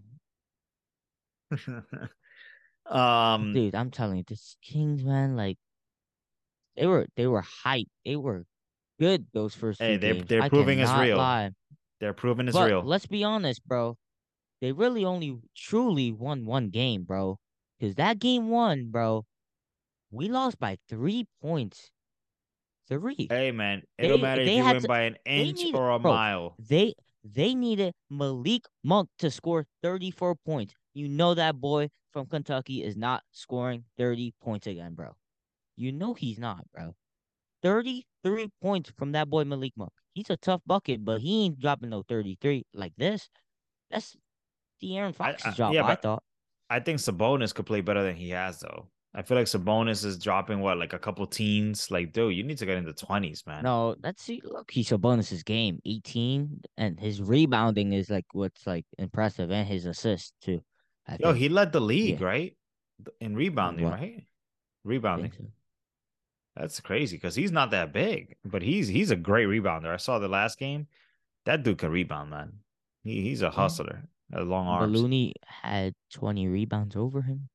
[2.86, 5.58] um, dude, I'm telling you, this Kings, man, like
[6.76, 7.88] they were they were hype.
[8.04, 8.44] They were
[8.98, 10.26] good those first Hey, two they're- games.
[10.28, 11.16] they're I proving it's real.
[11.18, 11.50] Lie.
[12.00, 12.82] they're proving it's but real.
[12.82, 13.96] let's be honest, bro.
[14.60, 17.38] They really only truly won one game, bro.
[17.78, 19.24] Because that game one, bro,
[20.10, 21.90] we lost by three points.
[22.88, 23.28] Three.
[23.30, 25.98] Hey, man, it don't They- matter if you win to- by an inch or a
[25.98, 26.56] bro, mile.
[26.58, 30.74] They they needed Malik Monk to score 34 points.
[30.94, 35.16] You know that boy from Kentucky is not scoring 30 points again, bro.
[35.76, 36.94] You know he's not, bro.
[37.62, 39.92] 33 points from that boy Malik Monk.
[40.14, 43.28] He's a tough bucket, but he ain't dropping no 33 like this.
[43.90, 44.16] That's
[44.82, 46.22] De'Aaron Fox's I- job, yeah, I thought.
[46.68, 48.86] I think Sabonis could play better than he has, though.
[49.12, 51.90] I feel like Sabonis is dropping what, like a couple teens.
[51.90, 53.64] Like, dude, you need to get into twenties, man.
[53.64, 58.86] No, that's see, look, he's Sabonis's game, 18, and his rebounding is like what's like
[58.98, 60.62] impressive, and his assists too.
[61.10, 61.38] I Yo, think.
[61.38, 62.26] he led the league, Yeah.
[62.26, 62.56] right?
[63.20, 63.94] In rebounding, What?
[63.98, 64.24] right?
[64.84, 65.32] Rebounding.
[65.36, 65.44] so.
[66.56, 69.86] That's crazy because he's not that big, but he's he's a great rebounder.
[69.92, 70.86] I saw the last game.
[71.46, 72.60] That dude can rebound, man.
[73.02, 74.08] He he's a hustler.
[74.32, 74.96] Has long arms.
[74.96, 77.48] Ballooney had 20 rebounds over him.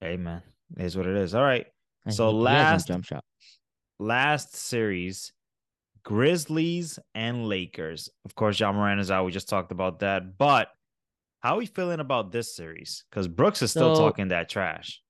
[0.00, 0.42] Hey, man,
[0.76, 1.34] is what it is.
[1.34, 1.66] All right.
[2.08, 3.24] So last- jump shot.
[3.98, 5.32] last series,
[6.04, 8.08] Grizzlies and Lakers.
[8.24, 9.24] Of course, Ja Morant is out.
[9.24, 10.36] We just talked about that.
[10.38, 10.68] But
[11.40, 13.04] how are we feeling about this series?
[13.10, 15.00] Because Brooks is still So- talking that trash.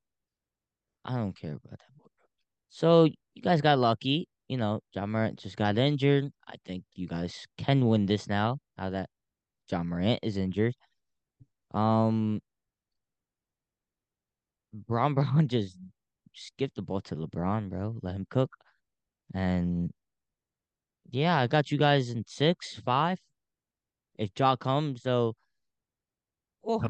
[1.04, 1.78] I don't care about that.
[2.68, 4.28] So you guys got lucky.
[4.48, 6.30] You know, Ja Morant just got injured.
[6.46, 8.58] I think you guys can win this now.
[8.76, 9.08] Now that
[9.70, 10.74] Ja Morant is injured.
[11.72, 12.40] Um,
[14.72, 15.76] Bron Brown just
[16.32, 17.96] just give the ball to LeBron, bro.
[18.02, 18.50] Let him cook.
[19.34, 19.90] And
[21.10, 23.18] yeah, I got you guys in six, five.
[24.18, 25.34] If Ja comes, though,
[26.64, 26.82] oh,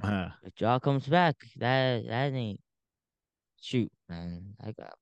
[0.45, 2.61] if Ja comes back, that that ain't
[3.61, 4.55] shoot, man.
[4.63, 4.95] I got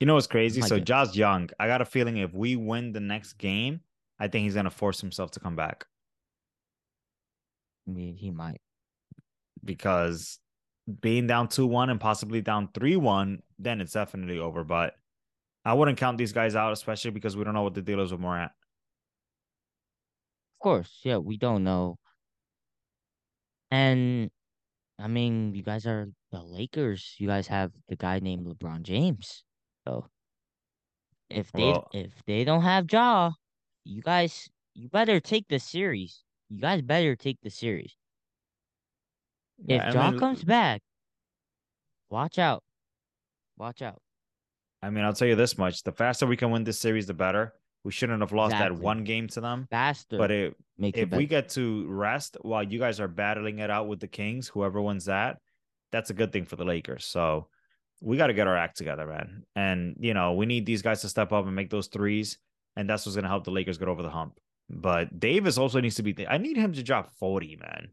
[0.00, 0.62] You know what's crazy?
[0.62, 0.78] So.
[0.80, 3.80] Josh Young, I got a feeling if we win the next game,
[4.18, 5.86] I think he's gonna force himself to come back
[7.86, 8.60] I mean, he might.
[9.64, 10.38] because
[11.00, 14.64] being down two one and possibly down three one, then it's definitely over.
[14.64, 14.94] But
[15.64, 18.12] I wouldn't count these guys out, especially because we don't know what the deal is
[18.12, 18.52] with Morant.
[20.58, 21.98] Of course, yeah, we don't know.
[23.70, 24.30] And
[24.98, 27.14] I mean, you guys are the Lakers.
[27.18, 29.44] You guys have the guy named LeBron James.
[29.86, 30.06] So
[31.28, 33.32] if they Well- if they don't have Ja,
[33.84, 36.22] you guys you better take the series.
[36.48, 37.96] You guys better take the series.
[39.58, 40.82] Yeah, if I Ja mean- comes back,
[42.08, 42.62] watch out.
[43.56, 44.00] Watch out.
[44.82, 47.14] I mean, I'll tell you this much: the faster we can win this series, the
[47.14, 47.54] better.
[47.84, 49.66] We shouldn't have lost that one game to them.
[49.70, 50.18] Faster.
[50.18, 54.00] But it, if we get to rest while you guys are battling it out with
[54.00, 55.38] the Kings, whoever wins that,
[55.90, 57.06] that's a good thing for the Lakers.
[57.06, 57.48] So
[58.02, 59.44] we got to get our act together, man.
[59.56, 62.38] And you know, we need these guys to step up and make those threes,
[62.76, 64.38] and that's what's gonna help the Lakers get over the hump.
[64.68, 66.26] But Davis also needs to be.
[66.28, 67.88] I need him to drop forty, man.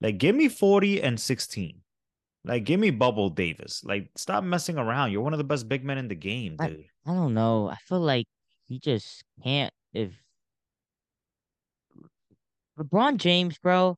[0.00, 1.80] Like, give me forty and sixteen.
[2.44, 3.82] Like, give me bubble Davis.
[3.84, 5.10] Like, stop messing around.
[5.10, 6.84] You're one of the best big men in the game, I- dude.
[7.06, 7.68] I don't know.
[7.68, 8.26] I feel like
[8.68, 9.72] he just can't.
[9.92, 10.12] If
[12.78, 13.96] LeBron James, bro,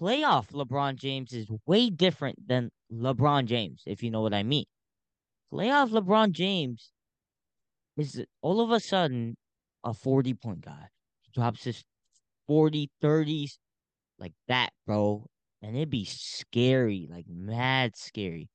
[0.00, 4.64] playoff LeBron James is way different than LeBron James, if you know what I mean.
[5.52, 6.90] Playoff LeBron James
[7.96, 9.36] is all of a sudden
[9.82, 10.88] a 40 point guy.
[11.22, 11.84] He drops his
[12.46, 13.58] 40, 30s
[14.18, 15.26] like that, bro.
[15.62, 18.48] And it'd be scary, like mad scary.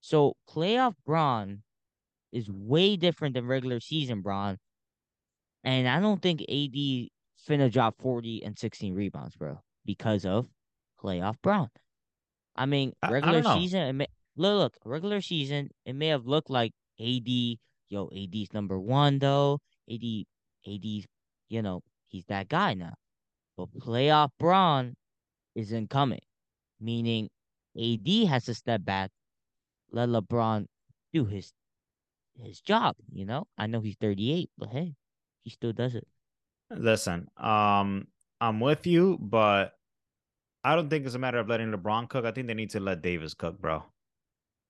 [0.00, 1.62] So playoff Bron
[2.32, 4.58] is way different than regular season Bron.
[5.64, 7.08] And I don't think AD
[7.48, 10.48] finna drop 40 and 16 rebounds, bro, because of
[11.02, 11.68] playoff Bron.
[12.56, 16.26] I mean, I- I regular season, it may, look, look, regular season, it may have
[16.26, 19.60] looked like AD, yo, AD's number one, though.
[19.90, 20.26] AD,
[20.66, 20.84] AD,
[21.48, 22.94] you know, he's that guy now.
[23.56, 24.94] But playoff Bron
[25.54, 26.20] isn't coming,
[26.78, 27.28] meaning
[27.76, 29.10] AD has to step back,
[29.90, 30.66] let LeBron
[31.12, 31.52] do his
[32.40, 32.96] his job.
[33.12, 34.94] You know, I know he's 38, but hey,
[35.44, 36.06] he still does it.
[36.70, 38.06] Listen, um,
[38.40, 39.72] I'm with you, but
[40.62, 42.24] I don't think it's a matter of letting LeBron cook.
[42.24, 43.82] I think they need to let Davis cook, bro.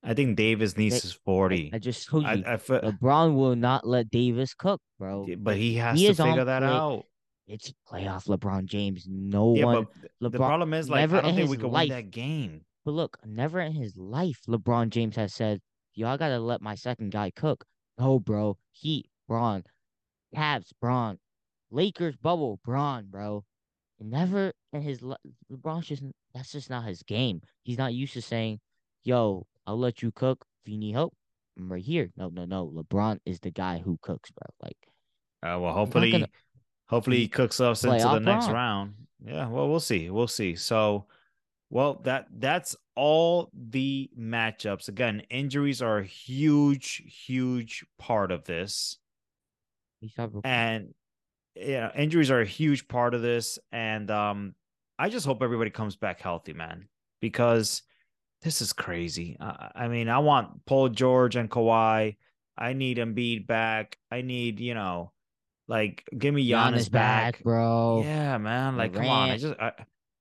[0.03, 1.69] I think Davis needs They- his 40.
[1.73, 5.27] I just told you, I, I feel, LeBron will not let Davis cook, bro.
[5.37, 7.05] but he has he to figure that play- out.
[7.47, 9.05] It's playoff LeBron James.
[9.09, 9.87] No Yeah, one.
[10.21, 12.61] but the problem is, like, I don't think we could life- win that game.
[12.85, 15.59] But look, never in his life LeBron James has said,
[16.01, 17.65] y'all gotta let my second guy cook.
[17.99, 18.57] No, bro.
[18.71, 19.63] Heat, Bron,
[20.35, 21.19] Cavs, Bron,
[21.69, 23.45] Lakers, bubble, Bron, bro.
[23.99, 25.17] And never in his le-
[25.51, 27.41] LeBron's just that's just not his game.
[27.63, 28.59] He's not used to saying,
[29.03, 31.13] "Yo, I'll let you cook if you need help.
[31.57, 32.67] I'm right here." No, no, no.
[32.67, 34.47] LeBron is the guy who cooks, bro.
[34.63, 34.77] Like,
[35.43, 36.25] Uh, well, hopefully,
[36.87, 38.93] hopefully he cooks us into the Playoff next round.
[39.23, 40.09] Yeah, well, we'll see.
[40.09, 40.55] We'll see.
[40.55, 41.05] So,
[41.71, 44.89] well, that that's all the matchups.
[44.89, 48.97] Again, injuries are a huge, huge part of this,
[50.43, 50.93] and
[51.55, 53.57] yeah, injuries are a huge part of this.
[53.71, 54.53] And um,
[54.99, 56.89] I just hope everybody comes back healthy, man,
[57.21, 57.83] because
[58.41, 59.37] this is crazy.
[59.39, 62.17] I, I mean, I want Paul George and Kawhi.
[62.57, 63.97] I need Embiid back.
[64.11, 65.13] I need, you know,
[65.69, 68.01] like give me Giannis, Giannis back, bro.
[68.03, 68.75] Yeah, man.
[68.75, 69.29] Like, come on.
[69.29, 69.71] I just, I,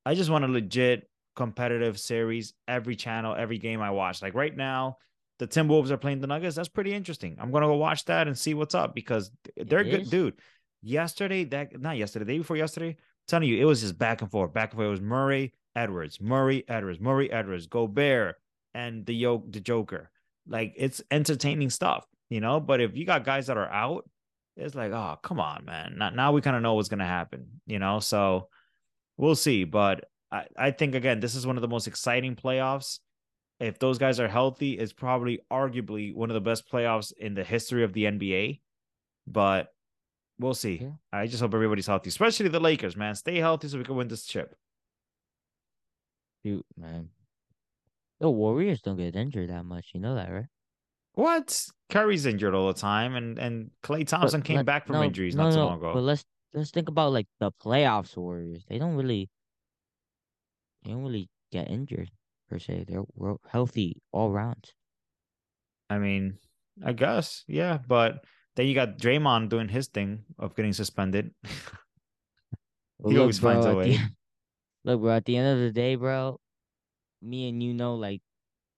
[0.07, 1.10] I just want a legit
[1.41, 4.21] competitive series every channel, every game I watch.
[4.21, 4.99] Like right now,
[5.39, 6.55] the Timberwolves are playing the Nuggets.
[6.55, 7.39] That's pretty interesting.
[7.41, 10.35] I'm gonna go watch that and see what's up because they're good, dude.
[10.83, 14.21] Yesterday, that not yesterday, the day before yesterday, I'm telling you, it was just back
[14.21, 14.89] and forth, back and forth.
[14.89, 18.37] It was Murray, Edwards, Murray, Edwards, Murray, Edwards, Gobert,
[18.75, 20.11] and the yoke, the Joker.
[20.47, 22.61] Like it's entertaining stuff, you know.
[22.61, 24.07] But if you got guys that are out,
[24.59, 25.95] it's like, oh, come on, man.
[25.97, 27.99] Now, now we kind of know what's gonna happen, you know.
[28.01, 28.49] So
[29.17, 29.65] we'll see.
[29.65, 33.01] But I, I think again, this is one of the most exciting playoffs.
[33.59, 37.45] If those guys are healthy, it's probably arguably one of the best playoffs in the
[37.45, 38.61] history of the NBA.
[39.27, 39.69] But
[40.39, 40.79] we'll see.
[40.83, 40.93] Yeah.
[41.13, 43.15] I just hope everybody's healthy, especially the Lakers, man.
[43.15, 44.55] Stay healthy so we can win this chip.
[46.45, 47.11] Shoot, man.
[48.21, 49.91] The Warriors don't get injured that much.
[49.93, 50.47] You know that, right?
[51.15, 51.67] What?
[51.91, 55.03] Curry's injured all the time, and and Klay Thompson But came let- back from no,
[55.03, 55.95] injuries no, not so no, long ago.
[55.95, 56.25] But let's
[56.55, 58.65] let's think about like the playoffs Warriors.
[58.69, 59.29] They don't really
[60.83, 62.11] they don't really get injured
[62.49, 62.87] per se.
[62.89, 63.05] They're
[63.49, 64.71] healthy all round.
[65.89, 66.39] I mean,
[66.85, 68.25] I guess, yeah, but
[68.57, 71.31] then you got Draymond doing his thing of getting suspended.
[73.09, 73.99] He always finds a at the way.
[74.85, 75.13] look, bro.
[75.13, 76.39] At the end of the day, bro,
[77.23, 78.21] me and you know, like,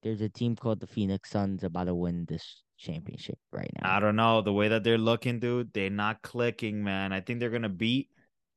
[0.01, 3.97] there's a team called the Phoenix Suns about to win this championship right now.
[3.97, 5.73] I don't know the way that they're looking, dude.
[5.73, 7.13] They're not clicking, man.
[7.13, 8.09] I think they're gonna beat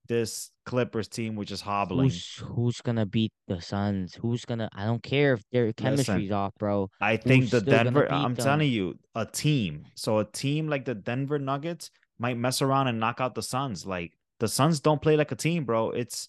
[0.08, 2.10] this Clippers team, which is hobbling.
[2.10, 4.14] Who's who's gonna beat the Suns?
[4.14, 4.68] Who's gonna?
[4.74, 6.90] I don't care if their chemistry's off, bro.
[7.00, 8.10] I think who's the Denver.
[8.10, 8.44] I'm them?
[8.44, 9.86] telling you, a team.
[9.94, 13.86] So a team like the Denver Nuggets might mess around and knock out the Suns.
[13.86, 15.90] Like the Suns don't play like a team, bro.
[15.90, 16.28] It's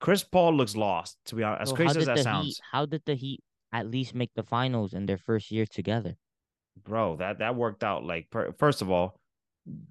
[0.00, 1.18] Chris Paul looks lost.
[1.26, 2.60] To be honest, as So crazy as that sounds, Heat?
[2.72, 3.40] How did the Heat
[3.72, 6.16] at least make the finals in their first year together?
[6.84, 7.16] bro.
[7.16, 8.04] That that worked out.
[8.04, 9.18] Like per, first of all,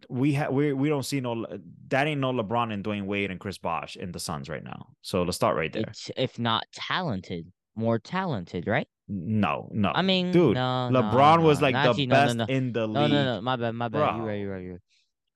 [0.09, 1.45] we have we we don't see no
[1.89, 4.87] that ain't no LeBron and Dwyane Wade and Chris Bosh in the Suns right now.
[5.01, 5.83] So let's start right there.
[5.87, 8.87] It's if not talented, more talented, right?
[9.07, 9.91] No, no.
[9.93, 12.45] I mean, dude, no, no, LeBron was like No, the actually, no, no, best no.
[12.45, 12.93] in the league.
[12.95, 13.41] No, no, no.
[13.41, 13.99] My bad, my bad.
[13.99, 14.25] You're Bro.
[14.25, 14.81] right, you're right, you're right.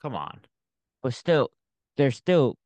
[0.02, 0.40] Come on.
[1.04, 1.52] But still,
[1.98, 2.58] they're still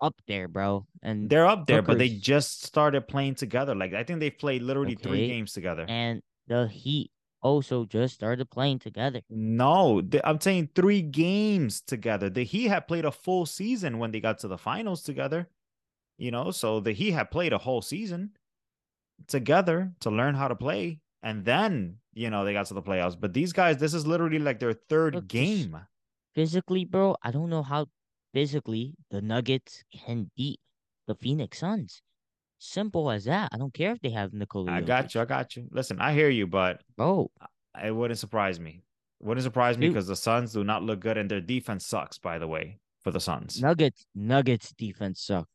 [0.00, 0.86] up there, bro.
[1.02, 3.74] And They're up there, but they just started playing together.
[3.74, 5.86] Like I think they played literally three games together.
[5.88, 7.10] and the Heat
[7.42, 9.20] Oh, also just started playing together.
[9.28, 12.30] No, I'm saying three games together.
[12.30, 15.48] The Heat had played a full season when they got to the finals together.
[16.18, 18.30] You know, so the Heat had played a whole season
[19.26, 23.18] together to learn how to play, and then you know they got to the playoffs.
[23.18, 25.76] But these guys, this is literally like their third Look, game.
[26.34, 27.86] Physically, bro, I don't know how
[28.32, 30.60] physically the Nuggets can beat
[31.06, 32.02] the Phoenix Suns.
[32.64, 33.48] Simple as that.
[33.52, 34.70] I don't care if they have Nikola.
[34.70, 35.20] I got you.
[35.20, 35.66] I got you.
[35.72, 37.28] Listen, I hear you, but oh,
[37.82, 38.84] it wouldn't surprise me.
[39.20, 42.18] Wouldn't surprise me because the Suns do not look good, and their defense sucks.
[42.18, 45.48] By the way, for the Suns, Nuggets, Nuggets defense suck.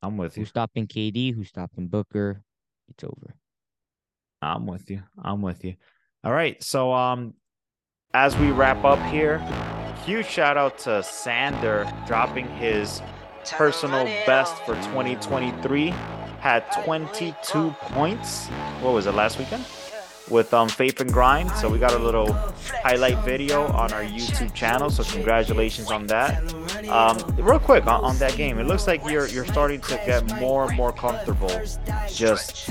[0.00, 0.42] I'm with you.
[0.42, 1.34] Who's stopping KD?
[1.34, 2.44] Who's stopping Booker?
[2.88, 3.34] It's over.
[4.42, 5.02] I'm with you.
[5.20, 5.74] I'm with you.
[6.22, 6.62] All right.
[6.62, 7.34] So um
[8.12, 9.38] as we wrap up here,
[10.04, 13.02] huge shout out to Sander dropping his
[13.52, 15.88] personal best for 2023.
[16.40, 18.46] Had 22 points.
[18.80, 19.64] What was it last weekend?
[20.30, 21.50] With um Faith and Grind.
[21.52, 22.32] So we got a little
[22.82, 24.90] highlight video on our YouTube channel.
[24.90, 26.42] So congratulations on that.
[26.88, 30.24] Um, real quick on, on that game, it looks like you're you're starting to get
[30.40, 31.52] more and more comfortable
[32.08, 32.70] just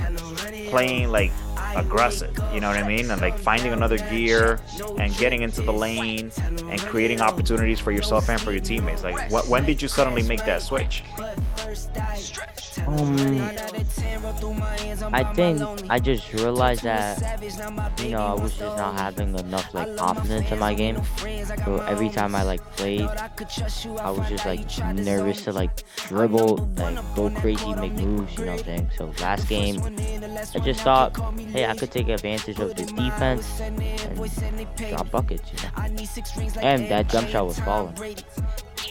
[0.70, 1.32] playing like
[1.76, 2.38] aggressive.
[2.54, 3.10] You know what I mean?
[3.12, 4.60] And like finding another gear
[4.98, 6.32] and getting into the lane
[6.70, 9.04] and creating opportunities for yourself and for your teammates.
[9.04, 11.04] Like, wh- when did you suddenly make that switch?
[12.88, 13.42] Um,
[15.14, 17.42] I think I just realized that
[18.00, 21.02] you know I was just not having enough like confidence in my game.
[21.66, 24.66] So every time I like played, I was just like
[24.96, 28.38] nervous to like dribble, like go crazy, make moves.
[28.38, 28.90] You know what I'm saying?
[28.98, 29.82] So last game,
[30.56, 35.52] I just thought, hey, I could take advantage of the defense and drop buckets.
[35.52, 37.96] You know, and that jump shot was falling.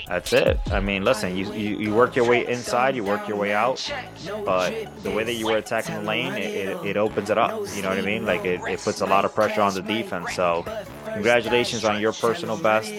[0.08, 0.58] That's it.
[0.70, 3.90] I mean, listen, you, you, you work your way inside, you work your way out,
[4.44, 7.62] but the way that you were attacking the lane, it, it, it opens it up.
[7.74, 8.26] You know what I mean?
[8.26, 10.34] Like, it, it puts a lot of pressure on the defense.
[10.34, 10.64] So,
[11.04, 12.92] congratulations on your personal best.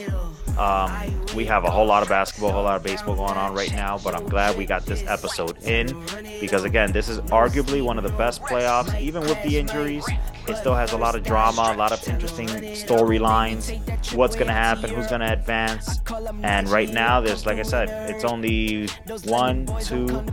[0.57, 3.53] Um, we have a whole lot of basketball, a whole lot of baseball going on
[3.53, 5.87] right now, but I'm glad we got this episode in
[6.39, 10.05] because, again, this is arguably one of the best playoffs, even with the injuries.
[10.47, 14.13] It still has a lot of drama, a lot of interesting storylines.
[14.13, 14.89] What's going to happen?
[14.89, 15.99] Who's going to advance?
[16.43, 18.87] And right now, there's, like I said, it's only
[19.25, 20.25] one, two,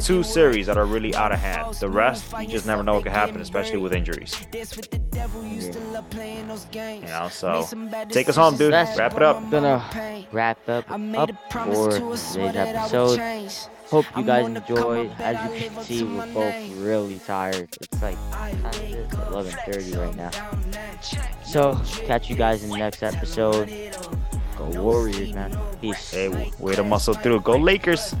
[0.00, 1.74] two series that are really out of hand.
[1.74, 4.34] The rest, you just never know what could happen, especially with injuries.
[4.52, 4.66] You
[7.02, 7.66] know, so
[8.10, 8.72] take us home, dude.
[8.72, 9.50] That's Wrap it up.
[9.50, 13.20] Gonna wrap up, up for today's episode.
[13.90, 15.10] Hope you guys enjoyed.
[15.18, 17.68] As you can see, we're both really tired.
[17.80, 18.18] It's like
[19.32, 20.30] 11:30 right now.
[21.42, 23.72] So catch you guys in the next episode.
[24.58, 25.56] Go Warriors, man.
[25.80, 26.10] Peace.
[26.10, 26.28] Hey,
[26.58, 27.40] way to muscle through.
[27.40, 28.14] Go Lakers.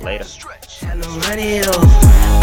[0.00, 0.24] Later.
[0.24, 1.82] Time to run it up.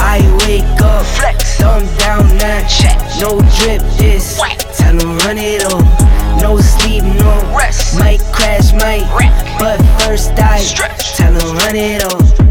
[0.01, 2.67] I wake up, flex, thumb down now.
[2.67, 4.37] Check, no drip this.
[4.77, 6.41] Time to run it up.
[6.41, 7.97] No sleep, no rest.
[7.97, 9.07] Might crash, might.
[9.59, 10.59] But first I
[11.15, 12.44] time to run it up.